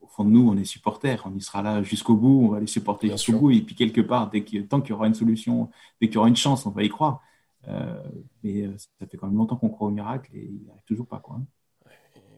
au 0.00 0.06
fond 0.06 0.24
de 0.24 0.30
nous, 0.30 0.48
on 0.48 0.56
est 0.56 0.64
supporters. 0.64 1.22
On 1.26 1.34
y 1.34 1.40
sera 1.40 1.62
là 1.62 1.82
jusqu'au 1.82 2.16
bout. 2.16 2.46
On 2.46 2.48
va 2.48 2.60
les 2.60 2.66
supporter 2.66 3.10
jusqu'au 3.10 3.38
bout. 3.38 3.50
Et 3.50 3.60
puis, 3.60 3.74
quelque 3.74 4.00
part, 4.00 4.30
dès 4.30 4.44
qu'il, 4.44 4.66
tant 4.66 4.80
qu'il 4.80 4.90
y 4.90 4.92
aura 4.92 5.06
une 5.06 5.14
solution, 5.14 5.70
dès 6.00 6.08
qu'il 6.08 6.16
y 6.16 6.18
aura 6.18 6.28
une 6.28 6.36
chance, 6.36 6.66
on 6.66 6.70
va 6.70 6.82
y 6.82 6.88
croire. 6.88 7.20
Euh, 7.68 8.02
mais 8.42 8.62
euh, 8.62 8.74
ça 8.78 9.06
fait 9.10 9.16
quand 9.16 9.26
même 9.26 9.36
longtemps 9.36 9.56
qu'on 9.56 9.68
croit 9.70 9.88
au 9.88 9.90
miracle 9.90 10.30
et 10.34 10.44
il 10.44 10.62
n'y 10.64 10.70
arrive 10.70 10.82
toujours 10.86 11.06
pas. 11.06 11.18
Quoi. 11.18 11.36
hein. 11.38 11.44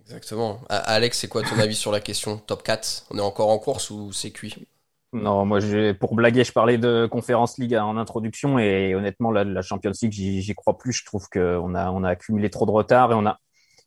Exactement. 0.03 0.61
Alex, 0.69 1.19
c'est 1.19 1.29
quoi 1.29 1.43
ton 1.43 1.59
avis 1.59 1.75
sur 1.75 1.91
la 1.91 2.01
question 2.01 2.39
Top 2.39 2.63
4 2.63 3.07
On 3.11 3.19
est 3.19 3.23
encore 3.23 3.49
en 3.51 3.59
course 3.59 3.91
ou 3.91 4.13
c'est 4.13 4.31
cuit? 4.31 4.69
Non, 5.13 5.45
moi, 5.45 5.59
pour 5.99 6.15
blaguer, 6.15 6.45
je 6.45 6.53
parlais 6.53 6.79
de 6.79 7.09
Conférence 7.11 7.59
League 7.59 7.75
en 7.75 7.97
introduction 7.97 8.59
et 8.59 8.95
honnêtement, 8.95 9.31
la, 9.33 9.43
la 9.45 9.63
Champions 9.63 9.93
League, 10.03 10.13
j'y 10.13 10.55
crois 10.55 10.79
plus. 10.79 10.93
Je 10.93 11.05
trouve 11.05 11.27
qu'on 11.29 11.75
a, 11.75 11.91
on 11.91 12.05
a 12.05 12.11
accumulé 12.11 12.51
trop 12.51 12.67
de 12.67 12.71
retard 12.71 13.11
et 13.13 13.15
on 13.15 13.27
a, 13.27 13.39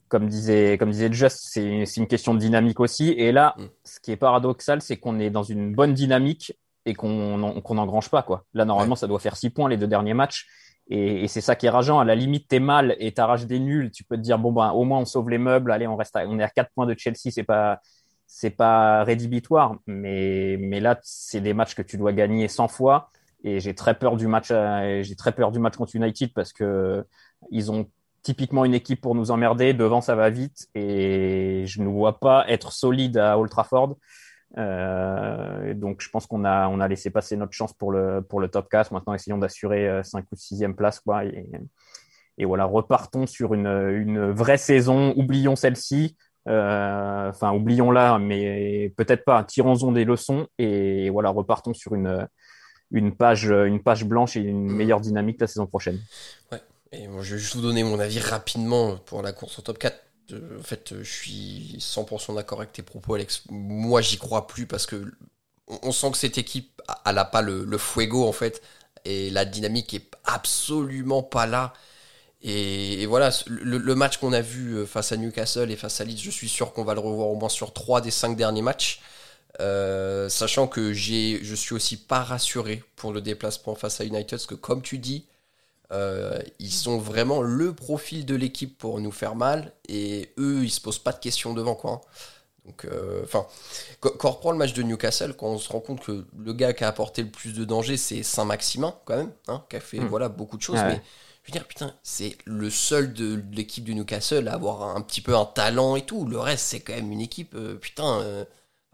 comme 0.10 0.28
disait, 0.28 0.78
comme 0.78 0.92
disait 0.92 1.12
Just, 1.14 1.40
c'est 1.42 1.86
c'est 1.86 2.02
une 2.02 2.08
question 2.08 2.34
de 2.34 2.40
dynamique 2.40 2.80
aussi. 2.80 3.12
Et 3.12 3.32
là, 3.32 3.56
Mm. 3.58 3.66
ce 3.86 4.00
qui 4.02 4.12
est 4.12 4.18
paradoxal, 4.18 4.82
c'est 4.82 4.98
qu'on 4.98 5.20
est 5.20 5.30
dans 5.30 5.44
une 5.44 5.74
bonne 5.74 5.94
dynamique 5.94 6.58
et 6.86 6.96
qu'on 6.96 7.62
qu'on 7.62 7.76
n'engrange 7.76 8.10
pas, 8.10 8.24
quoi. 8.24 8.44
Là, 8.54 8.66
normalement, 8.66 8.96
ça 8.96 9.08
doit 9.08 9.20
faire 9.20 9.38
six 9.38 9.52
points 9.52 9.70
les 9.70 9.78
deux 9.78 9.88
derniers 9.88 10.14
matchs. 10.16 10.48
Et, 10.90 11.28
c'est 11.28 11.42
ça 11.42 11.56
qui 11.56 11.66
est 11.68 11.70
rageant. 11.70 12.00
À 12.00 12.06
la 12.06 12.16
limite, 12.16 12.48
t'es 12.48 12.60
mal 12.60 12.96
et 13.00 13.12
t'arraches 13.12 13.46
des 13.46 13.60
nuls. 13.60 13.92
Tu 13.92 14.04
peux 14.04 14.18
te 14.18 14.22
dire, 14.22 14.40
bon, 14.40 14.52
ben, 14.52 14.72
au 14.72 14.84
moins, 14.86 15.00
on 15.00 15.06
sauve 15.06 15.30
les 15.30 15.38
meubles. 15.38 15.72
Allez, 15.72 15.88
on 15.88 15.96
reste 15.96 16.16
à, 16.16 16.26
on 16.28 16.40
est 16.40 16.44
à 16.44 16.50
quatre 16.50 16.72
points 16.74 16.88
de 16.88 16.96
Chelsea. 16.98 17.32
C'est 17.32 17.44
pas, 17.44 17.80
c'est 18.26 18.50
pas 18.50 19.04
rédhibitoire. 19.04 19.76
Mais, 19.88 20.58
mais 20.60 20.80
là, 20.80 21.00
c'est 21.04 21.42
des 21.42 21.54
matchs 21.54 21.76
que 21.76 21.82
tu 21.84 21.98
dois 21.98 22.12
gagner 22.14 22.48
100 22.48 22.68
fois. 22.68 23.10
Et 23.44 23.60
j'ai 23.60 23.74
très 23.76 23.98
peur 23.98 24.18
du 24.18 24.28
match, 24.28 24.52
à- 24.52 25.02
j'ai 25.02 25.16
très 25.16 25.32
peur 25.32 25.52
du 25.52 25.60
match 25.60 25.76
contre 25.78 25.96
United 25.96 26.34
parce 26.34 26.52
que 26.54 27.06
ils 27.52 27.72
ont 27.72 27.90
typiquement 28.22 28.66
une 28.66 28.74
équipe 28.74 29.00
pour 29.02 29.16
nous 29.16 29.32
emmerder. 29.32 29.74
Devant, 29.74 30.02
ça 30.02 30.16
va 30.16 30.30
vite. 30.30 30.68
Et 30.76 31.64
je 31.68 31.82
ne 31.82 31.88
vois 31.88 32.20
pas 32.20 32.46
être 32.50 32.72
solide 32.74 33.18
à 33.18 33.38
Old 33.38 33.50
Trafford. 33.50 33.96
Euh, 34.58 35.74
donc, 35.74 36.02
je 36.02 36.10
pense 36.10 36.26
qu'on 36.26 36.44
a, 36.44 36.68
on 36.68 36.80
a 36.80 36.88
laissé 36.88 37.10
passer 37.10 37.38
notre 37.38 37.54
chance 37.54 37.74
pour 37.74 37.92
le, 37.92 38.22
pour 38.22 38.40
le 38.40 38.48
top 38.48 38.70
4. 38.70 38.92
Maintenant, 38.94 39.14
essayons 39.14 39.38
d'assurer 39.38 40.02
5 40.04 40.26
ou 40.32 40.36
6e 40.36 40.74
place, 40.74 41.00
quoi. 41.00 41.24
Et, 41.26 42.46
voilà, 42.46 42.66
repartons 42.66 43.28
sur 43.28 43.54
une, 43.54 43.68
une 43.68 44.32
vraie 44.32 44.58
saison. 44.58 45.14
Oublions 45.18 45.56
celle-ci. 45.56 46.16
Euh, 46.48 47.30
Enfin, 47.30 47.54
oublions-la, 47.54 48.18
mais 48.18 48.92
peut-être 48.98 49.24
pas. 49.24 49.44
Tirons-en 49.44 49.92
des 49.92 50.04
leçons 50.06 50.48
et 50.58 51.10
voilà, 51.10 51.30
repartons 51.30 51.74
sur 51.74 51.94
une, 51.94 52.28
une 52.92 53.16
page, 53.16 53.46
une 53.46 53.82
page 53.82 54.04
blanche 54.04 54.36
et 54.36 54.42
une 54.42 54.72
meilleure 54.72 55.00
dynamique 55.00 55.40
la 55.40 55.48
saison 55.48 55.68
prochaine. 55.68 56.00
Et 56.92 57.08
moi, 57.08 57.22
je 57.22 57.36
vais 57.36 57.40
juste 57.40 57.56
vous 57.56 57.62
donner 57.62 57.84
mon 57.84 58.00
avis 58.00 58.20
rapidement 58.20 58.98
pour 58.98 59.22
la 59.22 59.32
course 59.32 59.60
au 59.60 59.62
top 59.62 59.78
4. 59.78 59.96
Euh, 60.34 60.60
En 60.60 60.64
fait, 60.64 60.92
euh, 60.92 61.04
je 61.04 61.12
suis 61.12 61.78
100% 61.80 62.36
d'accord 62.36 62.60
avec 62.60 62.74
tes 62.74 62.82
propos, 62.84 63.16
Alex. 63.16 63.44
Moi, 63.50 64.02
j'y 64.02 64.18
crois 64.18 64.48
plus 64.48 64.66
parce 64.66 64.86
que 64.86 65.12
on 65.84 65.92
sent 65.92 66.12
que 66.12 66.18
cette 66.18 66.38
équipe, 66.38 66.82
elle 67.06 67.18
a 67.18 67.26
pas 67.26 67.42
le, 67.42 67.78
fuego, 67.78 68.28
en 68.28 68.32
fait. 68.32 68.62
Et 69.06 69.30
la 69.30 69.46
dynamique 69.46 69.94
est 69.94 70.12
absolument 70.26 71.24
pas 71.24 71.46
là. 71.46 71.74
Et, 72.42 73.06
voilà, 73.06 73.32
le, 73.48 73.96
match 73.96 74.18
qu'on 74.18 74.34
a 74.34 74.42
vu 74.42 74.76
euh, 74.76 74.86
face 74.86 75.12
à 75.12 75.18
Newcastle 75.18 75.72
et 75.72 75.76
face 75.76 76.02
à 76.02 76.06
Leeds, 76.06 76.22
je 76.24 76.32
suis 76.32 76.50
sûr 76.50 76.74
qu'on 76.74 76.84
va 76.84 76.94
le 76.94 77.02
revoir 77.02 77.30
au 77.30 77.36
moins 77.36 77.50
sur 77.50 77.74
3 77.74 78.02
des 78.02 78.12
5 78.12 78.36
derniers 78.36 78.62
matchs. 78.62 79.02
Sachant 79.60 80.68
que 80.68 80.94
je 80.94 81.56
suis 81.56 81.76
aussi 81.76 81.98
pas 81.98 82.24
rassuré 82.24 82.84
pour 82.96 83.12
le 83.12 83.22
déplacement 83.22 83.76
face 83.76 84.00
à 84.00 84.06
United, 84.06 84.30
parce 84.30 84.46
que 84.46 84.56
comme 84.56 84.82
tu 84.82 84.98
dis, 85.00 85.26
euh, 85.92 86.40
ils 86.60 86.72
sont 86.72 86.98
vraiment 87.00 87.42
le 87.42 87.74
profil 87.74 88.26
de 88.26 88.36
l'équipe 88.36 88.78
pour 88.78 89.00
nous 89.00 89.12
faire 89.12 89.36
mal, 89.36 89.74
et 89.88 90.34
eux, 90.38 90.64
ils 90.64 90.70
se 90.72 90.82
posent 90.82 91.00
pas 91.00 91.12
de 91.12 91.20
questions 91.20 91.54
devant 91.54 91.76
quoi. 91.76 91.92
hein. 91.94 92.02
Donc, 92.66 92.86
euh, 92.86 93.22
enfin, 93.24 93.48
quand, 94.00 94.12
quand 94.18 94.30
on 94.30 94.32
reprend 94.34 94.52
le 94.52 94.58
match 94.58 94.74
de 94.74 94.84
Newcastle, 94.84 95.34
quand 95.36 95.48
on 95.48 95.58
se 95.58 95.70
rend 95.72 95.80
compte 95.80 96.02
que 96.02 96.26
le 96.38 96.54
gars 96.54 96.74
qui 96.74 96.84
a 96.84 96.88
apporté 96.90 97.24
le 97.24 97.30
plus 97.32 97.54
de 97.54 97.66
danger, 97.66 97.98
c'est 97.98 98.22
Saint-Maximin 98.22 98.96
quand 99.06 99.18
même, 99.18 99.32
hein, 99.48 99.64
qui 99.70 99.78
a 99.78 99.80
fait 99.80 100.00
Mm. 100.00 100.08
voilà 100.08 100.30
beaucoup 100.30 100.58
de 100.58 100.62
choses, 100.62 100.76
Ouais. 100.76 100.86
mais 100.86 101.02
Je 101.44 101.52
veux 101.52 101.58
dire, 101.60 101.68
putain, 101.68 101.96
c'est 102.04 102.38
le 102.46 102.70
seul 102.70 103.12
de 103.14 103.42
l'équipe 103.54 103.84
du 103.84 103.96
Newcastle 103.96 104.48
à 104.50 104.54
avoir 104.54 104.84
un 104.96 105.02
petit 105.02 105.22
peu 105.22 105.36
un 105.36 105.46
talent 105.46 105.96
et 105.96 106.06
tout. 106.06 106.26
Le 106.26 106.38
reste, 106.38 106.66
c'est 106.68 106.82
quand 106.82 106.94
même 106.94 107.12
une 107.12 107.22
équipe, 107.22 107.56
euh, 107.56 107.76
putain, 107.76 108.20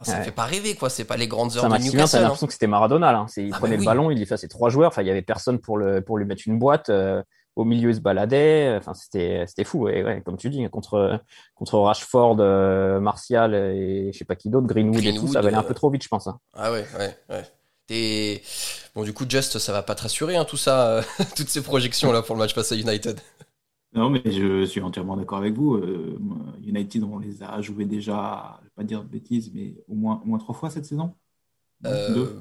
ça 0.01 0.17
Ouais. 0.17 0.23
fait 0.25 0.31
pas 0.31 0.43
rêver, 0.45 0.75
quoi. 0.75 0.89
C'est 0.89 1.05
pas 1.05 1.17
les 1.17 1.27
grandes 1.27 1.55
heures 1.55 1.63
Ça 1.63 1.69
de 1.69 1.83
Newcastle. 1.83 2.17
hein. 2.17 2.21
l'impression 2.23 2.47
que 2.47 2.53
c'était 2.53 2.67
Maradona. 2.67 3.11
Là. 3.11 3.25
C'est- 3.29 3.43
Il 3.43 3.53
Ah, 3.53 3.57
prenait 3.59 3.77
le 3.77 3.83
ballon, 3.85 4.11
il 4.11 4.21
effaçait 4.21 4.47
trois 4.47 4.69
joueurs. 4.69 4.89
Enfin, 4.89 5.01
il 5.01 5.07
y 5.07 5.11
avait 5.11 5.21
personne 5.21 5.59
pour 5.59 5.77
le 5.77 6.01
pour 6.01 6.17
lui 6.17 6.25
mettre 6.25 6.43
une 6.45 6.59
boîte. 6.59 6.89
euh, 6.89 7.21
au 7.57 7.63
milieu, 7.63 7.89
il 7.91 7.95
se 7.95 8.01
baladait. 8.01 8.75
Enfin, 8.77 8.93
c'était 8.93 9.45
c'était 9.47 9.63
fou. 9.63 9.87
Et 9.87 10.03
ouais, 10.03 10.21
comme 10.25 10.35
tu 10.35 10.49
dis, 10.49 10.67
contre 10.69 11.21
contre 11.55 11.79
Rashford, 11.79 12.35
euh, 12.41 12.99
Martial 12.99 13.55
et 13.55 14.09
je 14.11 14.17
sais 14.17 14.25
pas 14.25 14.35
qui 14.35 14.49
d'autre, 14.49 14.67
Greenwood, 14.67 15.05
et 15.05 15.13
tout, 15.15 15.27
ça 15.29 15.39
allait 15.39 15.53
un 15.53 15.59
euh, 15.59 15.63
peu 15.63 15.73
trop 15.73 15.89
vite, 15.89 16.03
je 16.03 16.09
pense. 16.09 16.27
hein. 16.27 16.37
Ah 16.53 16.73
ouais, 16.73 16.85
ouais, 16.99 17.17
ouais. 17.29 17.43
Et 17.89 18.41
bon, 18.95 19.03
du 19.03 19.13
coup, 19.13 19.25
Just, 19.29 19.57
ça 19.59 19.71
va 19.71 19.83
pas 19.83 19.95
te 19.95 20.01
rassurer, 20.01 20.35
hein, 20.35 20.43
tout 20.43 20.57
ça, 20.57 20.87
euh, 20.97 21.01
toutes 21.37 21.47
ces 21.49 21.61
projections 21.61 22.11
là 22.11 22.21
pour 22.21 22.35
le 22.35 22.39
match 22.39 22.53
face 22.53 22.71
à 22.73 22.75
United. 22.75 23.19
Non, 23.95 24.09
mais 24.09 24.21
je 24.25 24.65
suis 24.65 24.81
entièrement 24.81 25.15
d'accord 25.15 25.37
avec 25.37 25.53
vous. 25.55 25.75
Euh, 25.75 26.19
United, 26.65 27.03
on 27.03 27.17
les 27.17 27.41
a 27.43 27.61
joués 27.61 27.85
déjà, 27.85 28.59
je 28.61 28.65
vais 28.65 28.71
pas 28.75 28.83
dire 28.83 29.03
de 29.03 29.07
bêtises, 29.09 29.51
mais 29.53 29.75
au 29.87 29.95
moins, 29.95 30.21
au 30.23 30.27
moins 30.27 30.37
trois 30.37 30.53
fois 30.53 30.69
cette 30.69 30.85
saison. 30.85 31.13
Euh, 31.85 32.13
Deux. 32.13 32.39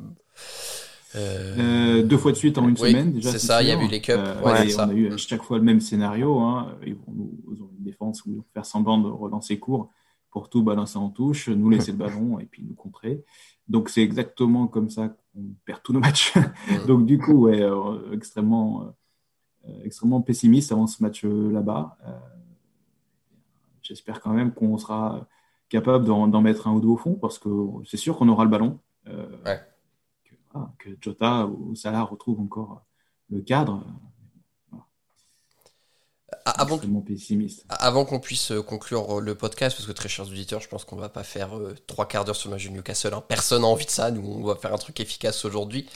euh, 1.16 2.02
deux 2.02 2.16
fois 2.18 2.32
de 2.32 2.36
suite 2.36 2.58
en 2.58 2.68
une 2.68 2.76
Oui, 2.80 2.90
semaine 2.90 3.12
déjà. 3.12 3.30
c'est 3.30 3.38
ça, 3.38 3.62
il 3.62 3.68
y 3.68 3.72
a 3.72 3.80
eu 3.82 3.86
les 3.88 4.00
cups, 4.00 4.16
ouais, 4.16 4.64
on 4.66 4.68
ça. 4.68 4.84
a 4.84 4.92
eu 4.92 5.12
à 5.12 5.16
chaque 5.16 5.42
fois 5.42 5.58
le 5.58 5.64
même 5.64 5.80
scénario. 5.80 6.40
Hein. 6.40 6.76
Ils, 6.84 6.94
vont 6.94 7.12
nous, 7.14 7.38
ils 7.52 7.62
ont 7.62 7.70
une 7.78 7.84
défense 7.84 8.24
où 8.24 8.30
ils 8.30 8.36
vont 8.38 8.44
faire 8.52 8.66
semblant 8.66 8.98
de 8.98 9.08
relancer 9.08 9.58
court 9.58 9.90
pour 10.30 10.48
tout 10.50 10.64
balancer 10.64 10.98
en 10.98 11.10
touche, 11.10 11.48
nous 11.48 11.70
laisser 11.70 11.92
le 11.92 11.98
ballon 11.98 12.40
et 12.40 12.46
puis 12.46 12.64
nous 12.64 12.74
contrer. 12.74 13.22
Donc 13.68 13.88
c'est 13.88 14.02
exactement 14.02 14.66
comme 14.66 14.90
ça 14.90 15.08
qu'on 15.08 15.42
perd 15.64 15.80
tous 15.84 15.92
nos 15.92 16.00
matchs. 16.00 16.32
Donc 16.88 17.06
du 17.06 17.18
coup, 17.18 17.44
ouais, 17.46 17.62
extrêmement, 18.12 18.92
extrêmement 19.84 20.20
pessimiste 20.22 20.72
avant 20.72 20.86
ce 20.86 21.02
match 21.02 21.24
euh, 21.24 21.50
là-bas. 21.52 21.96
Euh, 22.06 22.10
J'espère 23.82 24.20
quand 24.22 24.32
même 24.32 24.52
qu'on 24.54 24.78
sera 24.78 25.26
capable 25.68 26.06
d'en 26.06 26.40
mettre 26.40 26.68
un 26.68 26.72
ou 26.72 26.80
deux 26.80 26.88
au 26.88 26.96
fond 26.96 27.14
parce 27.14 27.38
que 27.38 27.48
c'est 27.84 27.96
sûr 27.98 28.16
qu'on 28.16 28.28
aura 28.28 28.44
le 28.44 28.50
ballon. 28.50 28.78
Euh, 29.08 29.26
Ouais. 29.44 29.60
que, 30.78 30.90
Jota 31.00 31.46
ou 31.46 31.74
Salah 31.74 32.02
retrouvent 32.02 32.40
encore 32.40 32.82
le 33.28 33.40
cadre. 33.42 33.84
Avant, 36.46 36.78
pessimiste. 37.00 37.64
avant 37.70 38.04
qu'on 38.04 38.20
puisse 38.20 38.50
euh, 38.50 38.62
conclure 38.62 39.18
euh, 39.18 39.20
le 39.20 39.34
podcast, 39.34 39.76
parce 39.76 39.86
que 39.86 39.92
très 39.92 40.08
chers 40.10 40.26
auditeurs, 40.26 40.60
je 40.60 40.68
pense 40.68 40.84
qu'on 40.84 40.96
va 40.96 41.08
pas 41.08 41.22
faire 41.24 41.56
euh, 41.56 41.74
trois 41.86 42.06
quarts 42.06 42.24
d'heure 42.24 42.36
sur 42.36 42.50
le 42.50 42.56
match 42.56 42.64
de 42.66 42.70
Newcastle. 42.70 43.14
hein. 43.14 43.22
Personne 43.26 43.62
n'a 43.62 43.68
envie 43.68 43.86
de 43.86 43.90
ça. 43.90 44.10
Nous, 44.10 44.20
on 44.26 44.42
va 44.44 44.54
faire 44.56 44.74
un 44.74 44.78
truc 44.78 44.98
efficace 45.00 45.44
aujourd'hui. 45.44 45.88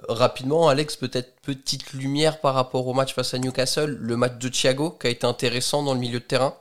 Euh, 0.00 0.12
Rapidement, 0.12 0.68
Alex, 0.68 0.96
peut-être 0.96 1.40
petite 1.40 1.92
lumière 1.92 2.40
par 2.40 2.54
rapport 2.54 2.86
au 2.86 2.94
match 2.94 3.14
face 3.14 3.34
à 3.34 3.38
Newcastle. 3.38 3.96
Le 4.00 4.16
match 4.16 4.38
de 4.38 4.48
Thiago 4.48 4.90
qui 4.90 5.06
a 5.06 5.10
été 5.10 5.26
intéressant 5.26 5.82
dans 5.82 5.94
le 5.94 6.00
milieu 6.00 6.20
de 6.20 6.24
terrain? 6.24 6.54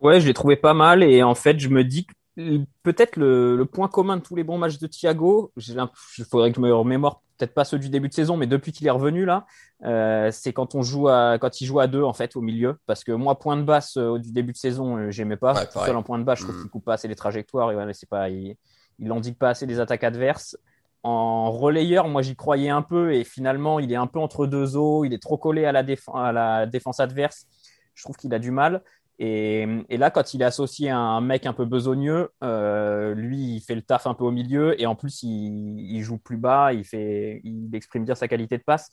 Ouais, 0.00 0.20
je 0.20 0.26
l'ai 0.26 0.34
trouvé 0.34 0.56
pas 0.56 0.74
mal 0.74 1.02
et 1.02 1.22
en 1.22 1.34
fait, 1.34 1.58
je 1.58 1.68
me 1.68 1.82
dis 1.84 2.06
que 2.06 2.12
euh, 2.40 2.58
peut-être 2.84 3.16
le, 3.16 3.56
le 3.56 3.66
point 3.66 3.88
commun 3.88 4.16
de 4.16 4.22
tous 4.22 4.36
les 4.36 4.44
bons 4.44 4.58
matchs 4.58 4.78
de 4.78 4.86
Thiago, 4.86 5.52
il 5.56 6.24
faudrait 6.24 6.50
que 6.50 6.56
je 6.56 6.60
me 6.60 6.72
remémore 6.72 7.22
peut-être 7.36 7.54
pas 7.54 7.64
ceux 7.64 7.78
du 7.78 7.88
début 7.88 8.08
de 8.08 8.14
saison, 8.14 8.36
mais 8.36 8.46
depuis 8.46 8.72
qu'il 8.72 8.86
est 8.86 8.90
revenu 8.90 9.24
là, 9.24 9.46
euh, 9.84 10.30
c'est 10.32 10.52
quand 10.52 10.74
on 10.74 10.82
joue 10.82 11.08
à 11.08 11.38
quand 11.40 11.60
il 11.60 11.66
joue 11.66 11.80
à 11.80 11.86
deux 11.86 12.02
en 12.02 12.12
fait 12.12 12.36
au 12.36 12.40
milieu, 12.40 12.78
parce 12.86 13.04
que 13.04 13.12
moi 13.12 13.38
point 13.38 13.56
de 13.56 13.62
basse 13.62 13.96
euh, 13.96 14.18
du 14.18 14.32
début 14.32 14.52
de 14.52 14.56
saison, 14.56 14.96
euh, 14.96 15.10
j'aimais 15.10 15.36
pas. 15.36 15.54
Ouais, 15.54 15.66
Tout 15.66 15.78
seul 15.80 15.96
en 15.96 16.02
point 16.02 16.18
de 16.18 16.24
basse, 16.24 16.40
je 16.40 16.44
trouve 16.44 16.56
Mhm. 16.56 16.62
qu'il 16.62 16.70
coupe 16.70 16.84
pas 16.84 16.94
assez 16.94 17.08
les 17.08 17.16
trajectoires 17.16 17.70
et 17.72 17.76
ouais, 17.76 17.92
c'est 17.92 18.08
pas, 18.08 18.28
il, 18.28 18.56
il 19.00 19.34
pas 19.34 19.50
assez 19.50 19.66
les 19.66 19.80
attaques 19.80 20.04
adverses. 20.04 20.56
En 21.10 21.50
relayeur, 21.52 22.08
moi 22.08 22.22
j'y 22.22 22.36
croyais 22.36 22.68
un 22.70 22.82
peu 22.82 23.14
et 23.14 23.24
finalement 23.24 23.78
il 23.80 23.90
est 23.92 23.96
un 23.96 24.06
peu 24.06 24.18
entre 24.18 24.46
deux 24.46 24.76
eaux, 24.76 25.04
il 25.04 25.14
est 25.14 25.22
trop 25.22 25.38
collé 25.38 25.64
à 25.64 25.72
la, 25.72 25.82
déf- 25.82 26.10
à 26.14 26.32
la 26.32 26.66
défense 26.66 27.00
adverse. 27.00 27.46
Je 27.94 28.02
trouve 28.04 28.16
qu'il 28.16 28.34
a 28.34 28.38
du 28.38 28.50
mal. 28.50 28.82
Et, 29.20 29.66
et 29.88 29.96
là, 29.96 30.10
quand 30.10 30.34
il 30.34 30.42
est 30.42 30.44
associé 30.44 30.90
à 30.90 30.98
un 30.98 31.20
mec 31.20 31.46
un 31.46 31.52
peu 31.52 31.64
besogneux, 31.64 32.28
euh, 32.44 33.14
lui, 33.14 33.56
il 33.56 33.60
fait 33.60 33.74
le 33.74 33.82
taf 33.82 34.06
un 34.06 34.14
peu 34.14 34.24
au 34.24 34.30
milieu 34.30 34.80
et 34.80 34.86
en 34.86 34.94
plus, 34.94 35.22
il, 35.24 35.80
il 35.80 36.02
joue 36.02 36.18
plus 36.18 36.36
bas, 36.36 36.72
il, 36.72 36.84
fait, 36.84 37.40
il 37.42 37.74
exprime 37.74 38.04
bien 38.04 38.14
sa 38.14 38.28
qualité 38.28 38.58
de 38.58 38.62
passe. 38.62 38.90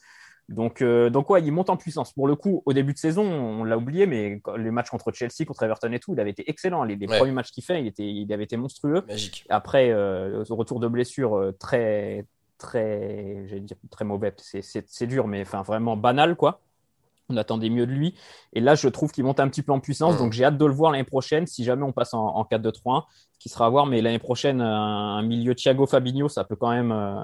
Donc, 0.48 0.80
euh, 0.80 1.10
donc 1.10 1.28
ouais, 1.30 1.42
il 1.42 1.50
monte 1.50 1.70
en 1.70 1.76
puissance. 1.76 2.12
Pour 2.12 2.28
le 2.28 2.36
coup, 2.36 2.62
au 2.66 2.72
début 2.72 2.92
de 2.92 2.98
saison, 2.98 3.24
on 3.24 3.64
l'a 3.64 3.76
oublié, 3.76 4.06
mais 4.06 4.40
les 4.56 4.70
matchs 4.70 4.90
contre 4.90 5.10
Chelsea, 5.12 5.44
contre 5.46 5.64
Everton 5.64 5.90
et 5.92 5.98
tout, 5.98 6.12
il 6.14 6.20
avait 6.20 6.30
été 6.30 6.48
excellent. 6.48 6.84
Les, 6.84 6.94
les 6.94 7.08
Ouais. 7.08 7.18
premiers 7.18 7.32
matchs 7.32 7.50
qu'il 7.50 7.64
fait, 7.64 7.80
il, 7.80 7.86
était, 7.88 8.08
il 8.08 8.32
avait 8.32 8.44
été 8.44 8.56
monstrueux. 8.56 9.02
Magique. 9.08 9.44
Après, 9.48 9.90
euh, 9.90 10.44
retour 10.50 10.78
de 10.78 10.86
blessure, 10.86 11.36
euh, 11.36 11.52
très, 11.58 12.26
très, 12.58 13.44
j'allais 13.48 13.60
dire 13.60 13.76
très 13.90 14.04
mauvais. 14.04 14.32
C'est, 14.36 15.06
dur, 15.06 15.26
mais 15.26 15.42
enfin 15.42 15.62
vraiment 15.62 15.96
banal, 15.96 16.36
quoi. 16.36 16.60
On 17.28 17.36
attendait 17.36 17.70
mieux 17.70 17.86
de 17.88 17.92
lui. 17.92 18.14
Et 18.52 18.60
là, 18.60 18.76
je 18.76 18.86
trouve 18.86 19.10
qu'il 19.10 19.24
monte 19.24 19.40
un 19.40 19.48
petit 19.48 19.62
peu 19.62 19.72
en 19.72 19.80
puissance. 19.80 20.12
Mhm. 20.14 20.18
Donc, 20.20 20.32
j'ai 20.32 20.44
hâte 20.44 20.58
de 20.58 20.64
le 20.64 20.72
voir 20.72 20.92
l'année 20.92 21.02
prochaine. 21.02 21.48
Si 21.48 21.64
jamais 21.64 21.82
on 21.82 21.90
passe 21.90 22.14
en, 22.14 22.24
en 22.24 22.44
4-2-3-1, 22.44 23.02
ce 23.32 23.38
qui 23.40 23.48
sera 23.48 23.66
à 23.66 23.68
voir. 23.68 23.86
Mais 23.86 24.00
l'année 24.00 24.20
prochaine, 24.20 24.60
un, 24.60 25.16
un 25.16 25.22
milieu 25.22 25.56
Thiago 25.56 25.86
Fabinho, 25.86 26.28
ça 26.28 26.44
peut 26.44 26.54
quand 26.54 26.70
même, 26.70 26.92
euh, 26.92 27.16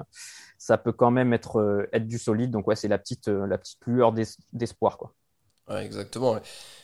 ça 0.57 0.77
peut 0.77 0.91
quand 0.93 1.11
même 1.11 1.33
être, 1.33 1.57
euh, 1.59 1.87
être 1.93 2.07
du 2.07 2.17
solide. 2.19 2.51
Donc, 2.51 2.67
ouais, 2.67 2.75
c'est 2.75 2.87
la 2.87 2.97
petite, 2.97 3.27
euh, 3.29 3.47
la 3.47 3.57
petite 3.57 3.79
lueur 3.87 4.13
d'es- 4.13 4.25
d'espoir, 4.53 4.97
quoi. 4.97 5.13
Exactement. 5.69 6.39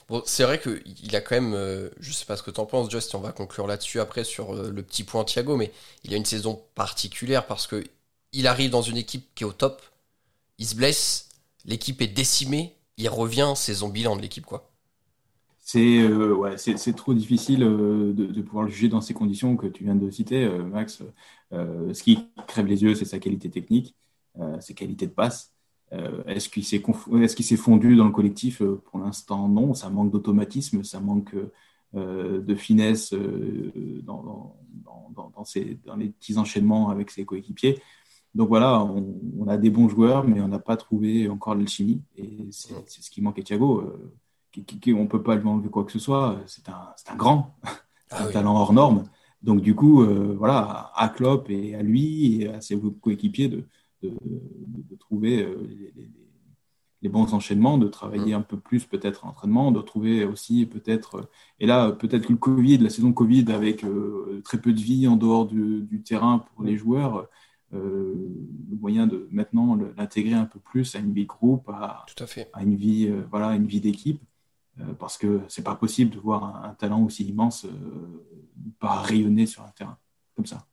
Bon, 0.08 0.22
c'est 0.24 0.42
vrai 0.44 0.58
qu'il 0.60 1.14
a 1.14 1.20
quand 1.20 1.34
même, 1.34 1.52
euh, 1.54 1.90
je 2.00 2.12
sais 2.12 2.24
pas 2.24 2.36
ce 2.36 2.42
que 2.42 2.50
t'en 2.50 2.64
penses, 2.66 2.90
Just, 2.90 3.14
on 3.14 3.20
va 3.20 3.30
conclure 3.30 3.66
là-dessus 3.66 4.00
après 4.00 4.24
sur 4.24 4.54
le 4.54 4.82
petit 4.82 5.04
point 5.04 5.22
Thiago, 5.24 5.56
mais 5.56 5.70
il 6.02 6.14
a 6.14 6.16
une 6.16 6.24
saison 6.24 6.62
particulière 6.74 7.46
parce 7.46 7.66
que 7.66 7.84
il 8.32 8.46
arrive 8.46 8.70
dans 8.70 8.80
une 8.82 8.96
équipe 8.96 9.28
qui 9.34 9.44
est 9.44 9.46
au 9.46 9.52
top, 9.52 9.82
il 10.58 10.66
se 10.66 10.76
blesse, 10.76 11.30
l'équipe 11.66 12.02
est 12.02 12.08
décimée, 12.08 12.76
il 12.98 13.08
revient, 13.10 13.54
c'est 13.56 13.76
son 13.76 13.90
bilan 13.90 14.16
de 14.16 14.22
l'équipe, 14.22 14.46
quoi. 14.46 14.69
C'est 15.72 16.00
euh, 16.02 16.34
ouais, 16.34 16.56
c'est 16.58 16.96
trop 16.96 17.14
difficile 17.14 17.62
euh, 17.62 18.12
de, 18.12 18.26
de 18.26 18.42
pouvoir 18.42 18.64
le 18.64 18.70
juger 18.70 18.88
dans 18.88 19.00
ces 19.00 19.14
conditions 19.14 19.56
que 19.56 19.68
tu 19.68 19.84
viens 19.84 19.94
de 19.94 20.10
citer, 20.10 20.42
euh, 20.44 20.64
Max. 20.64 21.02
Ce 21.52 22.02
qui 22.02 22.18
crève 22.48 22.66
les 22.66 22.82
yeux, 22.82 22.94
c'est 22.96 23.04
sa 23.04 23.20
qualité 23.20 23.50
technique, 23.50 23.94
ses 24.60 24.74
qualités 24.74 25.06
de 25.06 25.12
passe. 25.12 25.52
Est-ce 26.26 26.48
qu'il 26.48 26.64
s'est 26.64 26.78
conf- 26.78 27.56
fondu 27.56 27.94
dans 27.96 28.06
le 28.06 28.10
collectif? 28.12 28.62
Pour 28.86 28.98
l'instant, 28.98 29.48
non. 29.48 29.74
Ça 29.74 29.90
manque 29.90 30.10
d'automatisme, 30.10 30.82
ça 30.84 31.00
manque 31.00 31.34
de 31.92 32.54
finesse 32.56 33.12
dans, 33.12 34.22
dans, 34.22 34.56
dans, 34.84 35.10
dans, 35.16 35.30
dans 35.36 35.44
ses- 35.44 35.78
dans 35.84 35.96
les 35.96 36.08
petits 36.10 36.36
enchaînements 36.38 36.90
avec 36.90 37.10
ses 37.10 37.24
coéquipiers. 37.24 37.80
Donc 38.34 38.48
voilà, 38.48 38.84
on, 38.84 39.20
on 39.40 39.48
a 39.48 39.56
des 39.56 39.70
bons 39.70 39.88
joueurs, 39.88 40.22
mais 40.26 40.40
on 40.40 40.48
n'a 40.48 40.60
pas 40.60 40.76
trouvé 40.76 41.28
encore 41.28 41.54
l'alchimie. 41.56 42.00
Et 42.16 42.48
c'est 42.52 42.74
c'est 42.86 43.02
ce 43.02 43.10
qui 43.10 43.22
manque 43.22 43.38
à 43.40 43.42
Thiago. 43.42 43.92
Qui- 44.52 44.64
qui- 44.64 44.80
qui- 44.80 44.92
on 44.94 45.06
peut 45.06 45.22
pas 45.22 45.36
lui 45.36 45.46
enlever 45.46 45.68
quoi 45.68 45.84
que 45.84 45.92
ce 45.92 45.98
soit. 46.00 46.40
C'est 46.46 46.68
un, 46.68 46.88
un 47.08 47.16
grand, 47.16 47.54
Ah 48.10 48.24
un 48.24 48.26
oui. 48.26 48.32
talent 48.32 48.56
hors 48.56 48.72
norme. 48.72 49.04
Donc 49.42 49.60
du 49.60 49.74
coup, 49.74 50.02
euh, 50.02 50.34
voilà, 50.36 50.90
à 50.96 51.08
Klopp 51.08 51.48
et 51.50 51.74
à 51.74 51.82
lui 51.82 52.42
et 52.42 52.48
à 52.48 52.60
ses 52.60 52.78
coéquipiers 53.00 53.48
de, 53.48 53.64
de, 54.02 54.08
de- 54.10 54.82
de 54.90 54.96
trouver 54.96 55.42
euh, 55.42 55.56
les, 55.68 55.92
les- 55.96 56.10
les 57.02 57.08
bons 57.08 57.32
enchaînements, 57.32 57.78
de 57.78 57.88
travailler 57.88 58.34
un 58.34 58.42
peu 58.42 58.58
plus 58.58 58.84
peut-être 58.84 59.24
en 59.24 59.30
entraînement, 59.30 59.72
de 59.72 59.80
trouver 59.80 60.24
aussi 60.26 60.66
peut-être, 60.66 61.14
euh, 61.14 61.22
et 61.58 61.66
là 61.66 61.92
peut-être 61.92 62.26
que 62.26 62.32
le 62.32 62.38
Covid, 62.38 62.76
la 62.78 62.90
saison 62.90 63.14
Covid 63.14 63.50
avec 63.52 63.84
euh, 63.84 64.42
très 64.44 64.60
peu 64.60 64.74
de 64.74 64.80
vie 64.80 65.08
en 65.08 65.16
dehors 65.16 65.46
du, 65.46 65.80
du 65.82 66.02
terrain 66.02 66.40
pour 66.40 66.62
les 66.62 66.76
joueurs, 66.76 67.26
euh, 67.72 68.14
le 68.70 68.76
moyen 68.76 69.06
de 69.06 69.26
maintenant 69.30 69.78
l'intégrer 69.96 70.34
un 70.34 70.44
peu 70.44 70.58
plus 70.58 70.94
à 70.94 70.98
une 70.98 71.14
vie 71.14 71.22
de 71.22 71.28
groupe, 71.28 71.70
à, 71.70 72.04
Tout 72.14 72.22
à 72.22 72.26
fait. 72.26 72.50
à 72.52 72.62
une 72.64 72.74
vie, 72.76 73.06
euh, 73.08 73.22
voilà, 73.30 73.54
une 73.54 73.66
vie 73.66 73.80
d'équipe, 73.80 74.20
parce 74.98 75.18
que 75.18 75.40
c'est 75.48 75.62
pas 75.64 75.74
possible 75.74 76.10
de 76.14 76.18
voir 76.18 76.44
un, 76.44 76.70
un 76.70 76.74
talent 76.74 77.02
aussi 77.02 77.24
immense 77.24 77.64
euh, 77.66 77.70
pas 78.78 79.00
rayonner 79.02 79.46
sur 79.46 79.62
un 79.62 79.70
terrain 79.70 79.98
comme 80.36 80.46
ça. 80.46 80.64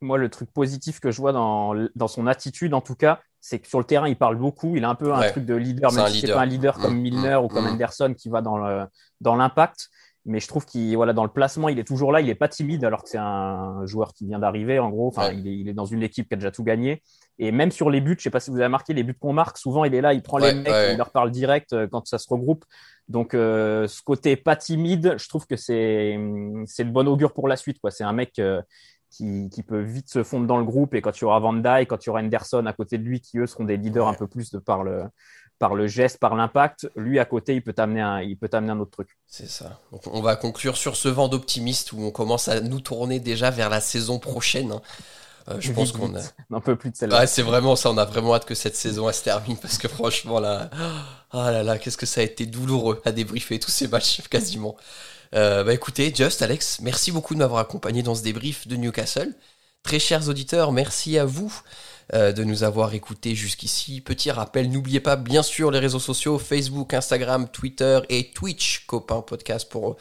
moi, 0.00 0.16
le 0.18 0.28
truc 0.28 0.50
positif 0.52 1.00
que 1.00 1.10
je 1.10 1.20
vois 1.20 1.32
dans, 1.32 1.74
dans 1.96 2.08
son 2.08 2.26
attitude, 2.28 2.72
en 2.74 2.80
tout 2.80 2.94
cas, 2.94 3.20
c'est 3.40 3.58
que 3.58 3.66
sur 3.68 3.78
le 3.78 3.84
terrain, 3.84 4.08
il 4.08 4.16
parle 4.16 4.36
beaucoup. 4.36 4.76
Il 4.76 4.84
a 4.84 4.88
un 4.90 4.94
peu 4.94 5.12
un 5.12 5.20
Ouais. 5.20 5.30
truc 5.32 5.44
de 5.44 5.54
leader, 5.54 5.92
même 5.92 6.06
si 6.08 6.20
c'est 6.20 6.32
pas 6.32 6.42
un 6.42 6.46
leader 6.46 6.78
comme 6.78 6.96
Mmh, 6.96 7.00
Milner 7.02 7.36
mmh, 7.40 7.44
ou 7.44 7.48
comme 7.48 7.64
mmh. 7.64 7.68
Henderson 7.74 8.14
qui 8.16 8.28
va 8.28 8.40
dans 8.42 9.36
l'impact. 9.36 9.88
Mais 10.26 10.40
je 10.40 10.48
trouve 10.48 10.66
qu'il, 10.66 10.94
voilà, 10.96 11.12
dans 11.14 11.24
le 11.24 11.30
placement, 11.30 11.68
il 11.70 11.78
est 11.78 11.84
toujours 11.86 12.12
là. 12.12 12.20
Il 12.20 12.28
est 12.28 12.34
pas 12.34 12.48
timide 12.48 12.84
alors 12.84 13.02
que 13.02 13.08
c'est 13.08 13.18
un 13.18 13.86
joueur 13.86 14.12
qui 14.12 14.26
vient 14.26 14.38
d'arriver, 14.38 14.78
en 14.78 14.90
gros. 14.90 15.08
Enfin, 15.08 15.28
Ouais. 15.28 15.36
il, 15.36 15.46
est, 15.48 15.56
il 15.58 15.68
est 15.68 15.72
dans 15.72 15.86
une 15.86 16.02
équipe 16.02 16.28
qui 16.28 16.34
a 16.34 16.36
déjà 16.36 16.50
tout 16.50 16.64
gagné. 16.64 17.02
Et 17.38 17.50
même 17.52 17.70
sur 17.70 17.88
les 17.88 18.00
buts, 18.02 18.16
je 18.18 18.24
sais 18.24 18.30
pas 18.30 18.40
si 18.40 18.50
vous 18.50 18.56
avez 18.56 18.66
remarqué, 18.66 18.92
les 18.92 19.04
buts 19.04 19.16
qu'on 19.18 19.32
marque, 19.32 19.56
souvent, 19.56 19.84
il 19.84 19.94
est 19.94 20.00
là, 20.02 20.12
il 20.12 20.22
prend 20.22 20.38
Ouais, 20.40 20.52
les 20.52 20.58
mecs, 20.60 20.68
ouais. 20.72 20.92
il 20.92 20.98
leur 20.98 21.10
parle 21.12 21.30
direct 21.30 21.72
euh, 21.72 21.86
quand 21.90 22.06
ça 22.06 22.18
se 22.18 22.28
regroupe. 22.28 22.64
Donc, 23.08 23.32
euh, 23.32 23.86
ce 23.86 24.02
côté 24.02 24.36
pas 24.36 24.54
timide, 24.56 25.14
je 25.18 25.28
trouve 25.28 25.46
que 25.46 25.56
c'est, 25.56 26.18
c'est 26.66 26.84
le 26.84 26.90
bon 26.90 27.08
augure 27.08 27.32
pour 27.32 27.48
la 27.48 27.56
suite, 27.56 27.78
quoi. 27.80 27.90
C'est 27.90 28.04
un 28.04 28.12
mec, 28.12 28.38
euh, 28.38 28.60
qui, 29.10 29.48
qui 29.50 29.62
peut 29.62 29.80
vite 29.80 30.10
se 30.10 30.22
fondre 30.22 30.46
dans 30.46 30.58
le 30.58 30.64
groupe. 30.64 30.94
Et 30.94 31.00
quand 31.02 31.12
tu 31.12 31.24
auras 31.24 31.38
Van 31.40 31.52
Dijk, 31.54 31.88
quand 31.88 31.98
tu 31.98 32.10
auras 32.10 32.22
Henderson 32.22 32.64
à 32.66 32.72
côté 32.72 32.98
de 32.98 33.04
lui, 33.04 33.20
qui 33.20 33.38
eux 33.38 33.46
seront 33.46 33.64
des 33.64 33.76
leaders 33.76 34.06
Ouais. 34.06 34.12
un 34.12 34.14
peu 34.14 34.26
plus 34.26 34.50
de 34.50 34.58
par 34.58 34.82
le, 34.82 35.04
par 35.58 35.74
le 35.74 35.86
geste, 35.88 36.18
par 36.18 36.34
l'impact, 36.36 36.88
lui 36.96 37.18
à 37.18 37.24
côté, 37.24 37.54
il 37.54 37.62
peut 37.62 37.72
t'amener 37.72 38.00
un, 38.00 38.20
il 38.22 38.36
peut 38.38 38.48
t'amener 38.48 38.70
un 38.72 38.80
autre 38.80 38.90
truc. 38.92 39.18
C'est 39.26 39.48
ça. 39.48 39.78
Donc, 39.92 40.06
on 40.06 40.22
va 40.22 40.36
conclure 40.36 40.76
sur 40.76 40.96
ce 40.96 41.08
vent 41.08 41.28
d'optimiste 41.28 41.92
où 41.92 42.00
on 42.00 42.10
commence 42.10 42.48
à 42.48 42.60
nous 42.60 42.80
tourner 42.80 43.20
déjà 43.20 43.50
vers 43.50 43.68
la 43.70 43.80
saison 43.80 44.18
prochaine. 44.18 44.72
hein. 44.72 44.82
Je 45.58 45.72
pense 45.72 45.92
qu'on 45.92 46.14
a. 46.14 46.20
Un 46.50 46.60
peu 46.60 46.76
plus 46.76 46.90
de 46.90 46.96
celle-là. 46.96 47.26
C'est 47.26 47.42
vraiment 47.42 47.76
ça. 47.76 47.90
On 47.90 47.98
a 47.98 48.04
vraiment 48.04 48.34
hâte 48.34 48.44
que 48.44 48.54
cette 48.54 48.76
saison 48.76 49.08
elle 49.08 49.14
se 49.14 49.22
termine 49.24 49.56
parce 49.56 49.78
que 49.78 49.88
franchement 49.88 50.40
là, 50.40 50.70
ah 51.30 51.50
là 51.50 51.62
là, 51.62 51.78
qu'est-ce 51.78 51.96
que 51.96 52.06
ça 52.06 52.20
a 52.20 52.24
été 52.24 52.46
douloureux 52.46 53.00
à 53.04 53.12
débriefer 53.12 53.58
tous 53.58 53.70
ces 53.70 53.88
matchs 53.88 54.20
quasiment. 54.30 54.76
bah 55.32 55.72
écoutez, 55.72 56.12
Just, 56.14 56.42
Alex, 56.42 56.80
merci 56.80 57.12
beaucoup 57.12 57.34
de 57.34 57.38
m'avoir 57.38 57.60
accompagné 57.60 58.02
dans 58.02 58.14
ce 58.14 58.22
débrief 58.22 58.66
de 58.68 58.76
Newcastle. 58.76 59.34
Très 59.82 59.98
chers 59.98 60.28
auditeurs, 60.28 60.72
merci 60.72 61.18
à 61.18 61.24
vous 61.24 61.52
euh, 62.14 62.32
de 62.32 62.42
nous 62.42 62.62
avoir 62.62 62.94
écoutés 62.94 63.34
jusqu'ici. 63.34 64.00
Petit 64.00 64.30
rappel, 64.30 64.70
n'oubliez 64.70 65.00
pas 65.00 65.16
bien 65.16 65.42
sûr 65.42 65.70
les 65.70 65.78
réseaux 65.78 65.98
sociaux, 65.98 66.38
Facebook, 66.38 66.94
Instagram, 66.94 67.48
Twitter 67.48 68.00
et 68.08 68.30
Twitch, 68.30 68.86
copain 68.86 69.20
podcast 69.20 69.68
pour 69.68 69.96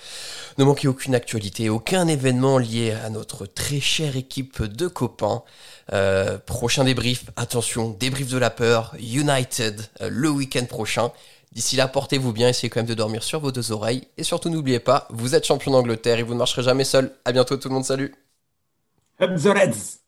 ne 0.57 0.63
manquer 0.63 0.87
aucune 0.87 1.15
actualité, 1.15 1.69
aucun 1.69 2.07
événement 2.07 2.59
lié 2.59 2.91
à 2.91 3.09
notre 3.09 3.45
très 3.45 3.81
chère 3.81 4.15
équipe 4.15 4.63
de 4.63 4.87
copains. 4.87 5.43
Euh, 5.91 6.37
prochain 6.37 6.85
débrief, 6.85 7.25
attention, 7.35 7.89
débrief 7.89 8.29
de 8.29 8.37
la 8.37 8.51
peur, 8.51 8.95
United 8.99 9.81
euh, 10.01 10.09
le 10.09 10.29
week-end 10.29 10.65
prochain. 10.65 11.11
D'ici 11.51 11.75
là, 11.75 11.89
portez-vous 11.89 12.31
bien, 12.31 12.47
essayez 12.47 12.69
quand 12.69 12.79
même 12.79 12.87
de 12.87 12.93
dormir 12.93 13.21
sur 13.21 13.41
vos 13.41 13.51
deux 13.51 13.73
oreilles. 13.73 14.07
Et 14.17 14.23
surtout, 14.23 14.49
n'oubliez 14.49 14.79
pas, 14.79 15.07
vous 15.09 15.35
êtes 15.35 15.45
champion 15.45 15.71
d'Angleterre 15.71 16.19
et 16.19 16.23
vous 16.23 16.33
ne 16.33 16.39
marcherez 16.39 16.63
jamais 16.63 16.85
seul. 16.85 17.11
À 17.25 17.33
bientôt 17.33 17.57
tout 17.57 17.67
le 17.67 17.73
monde, 17.73 17.85
salut 17.85 18.15
Up 19.19 19.31
the 19.41 19.47
Reds 19.47 20.06